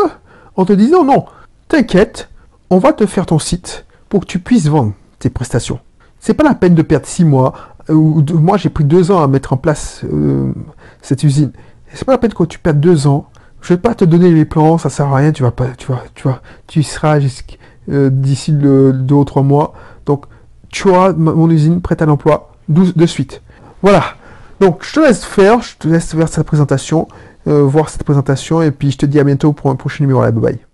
en 0.55 0.65
te 0.65 0.73
disant 0.73 1.03
non, 1.03 1.25
t'inquiète, 1.67 2.29
on 2.71 2.79
va 2.79 2.93
te 2.93 3.05
faire 3.05 3.27
ton 3.27 3.37
site 3.37 3.85
pour 4.09 4.21
que 4.21 4.25
tu 4.25 4.39
puisses 4.39 4.67
vendre 4.67 4.93
tes 5.19 5.29
prestations. 5.29 5.79
C'est 6.19 6.33
pas 6.33 6.43
la 6.43 6.55
peine 6.55 6.73
de 6.73 6.81
perdre 6.81 7.05
six 7.05 7.25
mois, 7.25 7.53
euh, 7.89 8.23
moi 8.33 8.57
j'ai 8.57 8.69
pris 8.69 8.85
deux 8.85 9.11
ans 9.11 9.21
à 9.21 9.27
mettre 9.27 9.53
en 9.53 9.57
place 9.57 10.01
euh, 10.11 10.51
cette 11.01 11.23
usine. 11.23 11.51
C'est 11.93 12.05
pas 12.05 12.13
la 12.13 12.17
peine 12.17 12.33
que 12.33 12.43
tu 12.45 12.57
perdes 12.57 12.79
deux 12.79 13.05
ans 13.05 13.27
je 13.61 13.73
vais 13.73 13.79
pas 13.79 13.93
te 13.93 14.03
donner 14.03 14.31
les 14.31 14.45
plans, 14.45 14.79
ça 14.79 14.89
sert 14.89 15.05
à 15.07 15.17
rien, 15.17 15.31
tu 15.31 15.43
vas 15.43 15.51
pas, 15.51 15.67
tu 15.77 15.85
vois, 15.85 16.03
tu 16.15 16.23
vois, 16.23 16.41
tu 16.65 16.79
y 16.79 16.83
seras 16.83 17.19
euh, 17.89 18.09
d'ici 18.11 18.51
deux 18.51 18.91
ou 19.11 19.23
trois 19.23 19.43
mois. 19.43 19.75
Donc, 20.07 20.25
tu 20.69 20.89
auras 20.89 21.13
mon 21.13 21.47
usine 21.47 21.79
prête 21.79 22.01
à 22.01 22.07
l'emploi 22.07 22.53
de 22.69 23.05
suite. 23.05 23.43
Voilà. 23.83 24.03
Donc, 24.59 24.83
je 24.83 24.93
te 24.93 24.99
laisse 24.99 25.23
faire, 25.23 25.61
je 25.61 25.77
te 25.77 25.87
laisse 25.87 26.11
faire 26.15 26.27
cette 26.27 26.47
présentation, 26.47 27.07
voir 27.45 27.89
cette 27.89 28.03
présentation, 28.03 28.63
et 28.63 28.71
puis 28.71 28.89
je 28.89 28.97
te 28.97 29.05
dis 29.05 29.19
à 29.19 29.23
bientôt 29.23 29.53
pour 29.53 29.69
un 29.69 29.75
prochain 29.75 30.03
numéro. 30.05 30.21
Bye 30.21 30.31
bye. 30.31 30.70